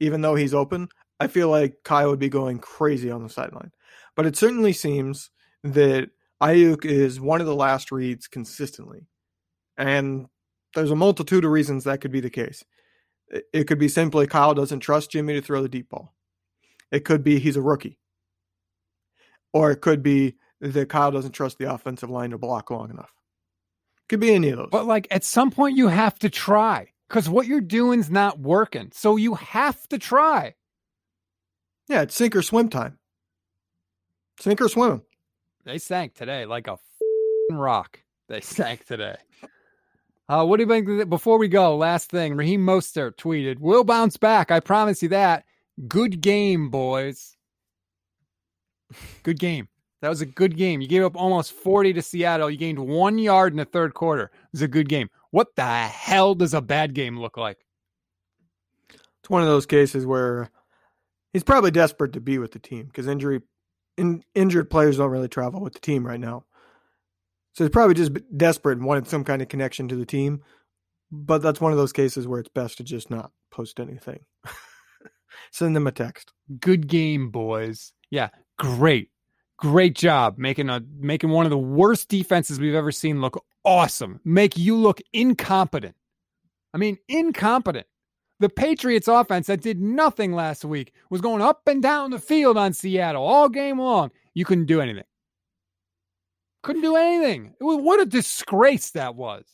[0.00, 0.88] even though he's open,
[1.20, 3.72] I feel like Kyle would be going crazy on the sideline.
[4.16, 5.30] But it certainly seems
[5.62, 6.10] that
[6.42, 9.06] Aiyuk is one of the last reads consistently.
[9.76, 10.26] And
[10.74, 12.64] there's a multitude of reasons that could be the case.
[13.52, 16.14] It- could be simply Kyle doesn't trust Jimmy to throw the deep ball.
[16.90, 17.98] It could be he's a rookie.
[19.54, 23.12] Or it could be that Kyle doesn't trust the offensive line to block long enough.
[24.08, 24.68] Could be any of those.
[24.70, 28.90] But like at some point you have to try because what you're doing's not working.
[28.92, 30.54] So you have to try.
[31.88, 32.98] yeah, it's sink or swim time.
[34.40, 35.02] Sink or swim.
[35.64, 38.00] They sank today like a f***ing rock.
[38.28, 39.16] They sank today.
[40.28, 41.08] Uh, what do you think?
[41.10, 42.34] Before we go, last thing.
[42.34, 44.50] Raheem Mostert tweeted, "We'll bounce back.
[44.50, 45.44] I promise you that.
[45.86, 47.36] Good game, boys.
[49.22, 49.68] Good game.
[50.02, 50.80] That was a good game.
[50.80, 52.50] You gave up almost 40 to Seattle.
[52.50, 54.24] You gained one yard in the third quarter.
[54.24, 55.08] It was a good game.
[55.30, 57.64] What the hell does a bad game look like?
[58.90, 60.50] It's one of those cases where
[61.32, 63.42] he's probably desperate to be with the team because injury,
[63.96, 66.46] in, injured players don't really travel with the team right now.
[67.52, 70.42] So he's probably just desperate and wanted some kind of connection to the team.
[71.12, 74.24] But that's one of those cases where it's best to just not post anything.
[75.52, 76.32] Send them a text.
[76.58, 77.92] Good game, boys.
[78.10, 79.11] Yeah, great.
[79.62, 84.18] Great job making a making one of the worst defenses we've ever seen look awesome.
[84.24, 85.94] Make you look incompetent.
[86.74, 87.86] I mean, incompetent.
[88.40, 92.58] The Patriots offense that did nothing last week was going up and down the field
[92.58, 94.10] on Seattle all game long.
[94.34, 95.04] You couldn't do anything.
[96.64, 97.54] Couldn't do anything.
[97.60, 99.44] Was, what a disgrace that was.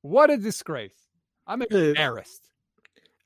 [0.00, 0.96] What a disgrace.
[1.46, 2.48] I'm embarrassed.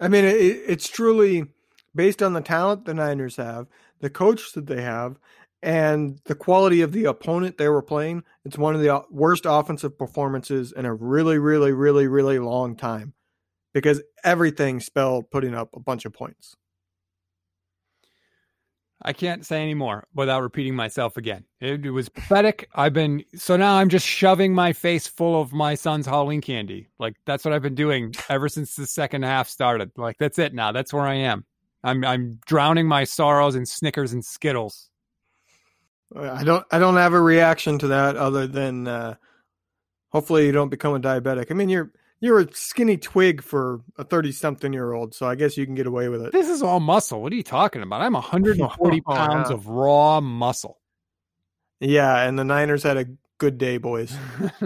[0.00, 1.46] I mean, it, it's truly
[1.94, 3.68] based on the talent the Niners have,
[4.00, 5.16] the coach that they have,
[5.62, 8.22] and the quality of the opponent they were playing.
[8.44, 12.76] It's one of the uh, worst offensive performances in a really, really, really, really long
[12.76, 13.14] time
[13.72, 16.56] because everything spelled putting up a bunch of points.
[19.00, 21.44] I can't say any more without repeating myself again.
[21.61, 22.68] It, it, was pathetic.
[22.74, 26.88] I've been so now I'm just shoving my face full of my son's Halloween candy.
[26.98, 29.92] Like that's what I've been doing ever since the second half started.
[29.96, 30.72] Like that's it now.
[30.72, 31.44] That's where I am.
[31.84, 34.88] I'm I'm drowning my sorrows in Snickers and Skittles.
[36.16, 39.14] I don't I don't have a reaction to that other than uh,
[40.11, 41.50] hopefully you don't become a diabetic.
[41.50, 41.90] I mean you're
[42.20, 45.74] You're a skinny twig for a 30 something year old, so I guess you can
[45.76, 46.32] get away with it.
[46.32, 47.22] This is all muscle.
[47.22, 48.00] What are you talking about?
[48.00, 49.54] I'm 140 Oh, pounds yeah.
[49.54, 50.78] of raw muscle.
[51.80, 53.06] Yeah, and the Niners had a
[53.38, 54.16] good day, boys.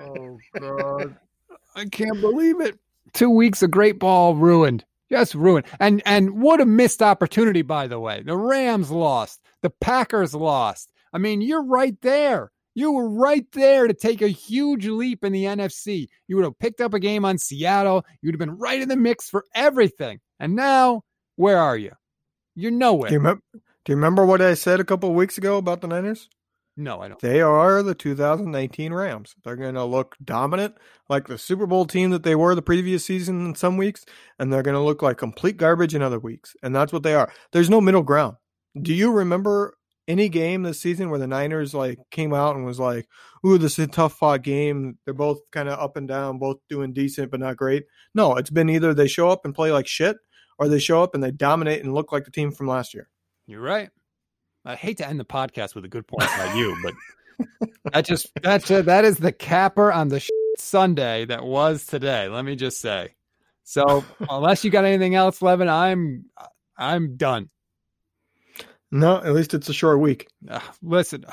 [0.00, 1.16] oh god.
[1.76, 2.78] I can't believe it.
[3.12, 4.84] Two weeks of great ball ruined.
[5.10, 5.66] Just ruined.
[5.80, 8.22] And and what a missed opportunity, by the way.
[8.24, 9.40] The Rams lost.
[9.62, 10.90] The Packers lost.
[11.12, 12.50] I mean, you're right there.
[12.74, 16.08] You were right there to take a huge leap in the NFC.
[16.26, 18.04] You would have picked up a game on Seattle.
[18.20, 20.18] You would have been right in the mix for everything.
[20.40, 21.02] And now,
[21.36, 21.92] where are you?
[22.56, 23.10] You're nowhere.
[23.10, 25.86] Do you, remember, do you remember what I said a couple weeks ago about the
[25.86, 26.28] Niners?
[26.76, 27.20] No, I don't.
[27.20, 29.34] They are the 2019 Rams.
[29.44, 30.76] They're going to look dominant,
[31.08, 34.04] like the Super Bowl team that they were the previous season in some weeks,
[34.38, 36.56] and they're going to look like complete garbage in other weeks.
[36.62, 37.32] And that's what they are.
[37.52, 38.36] There's no middle ground.
[38.80, 39.76] Do you remember
[40.08, 43.08] any game this season where the Niners like came out and was like,
[43.46, 44.98] "Ooh, this is a tough fought game.
[45.04, 48.50] They're both kind of up and down, both doing decent but not great." No, it's
[48.50, 50.16] been either they show up and play like shit,
[50.58, 53.08] or they show up and they dominate and look like the team from last year.
[53.46, 53.90] You're right.
[54.64, 58.30] I hate to end the podcast with a good point by you, but that just
[58.42, 62.28] that's a, that is the capper on the Sunday that was today.
[62.28, 63.14] Let me just say.
[63.64, 66.26] So unless you got anything else, Levin, I'm
[66.78, 67.50] I'm done.
[68.90, 70.28] No, at least it's a short week.
[70.48, 71.24] Uh, listen,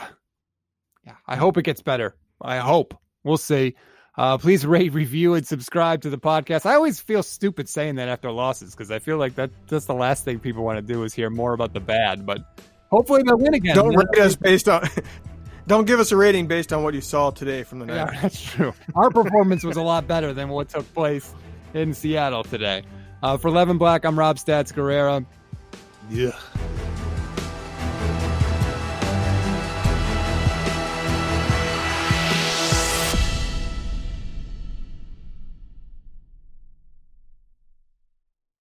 [1.05, 2.15] yeah, I hope it gets better.
[2.41, 3.75] I hope we'll see.
[4.17, 6.65] Uh, please rate, review, and subscribe to the podcast.
[6.65, 9.93] I always feel stupid saying that after losses because I feel like that that's the
[9.93, 12.25] last thing people want to do is hear more about the bad.
[12.25, 12.59] But
[12.91, 13.75] hopefully they'll win again.
[13.75, 14.87] Don't rate us based on.
[15.67, 18.11] Don't give us a rating based on what you saw today from the night.
[18.13, 18.73] Yeah, that's true.
[18.95, 21.33] Our performance was a lot better than what took place
[21.73, 22.83] in Seattle today.
[23.23, 25.25] Uh, for Levin Black, I'm Rob Stats Guerrera.
[26.09, 26.31] Yeah.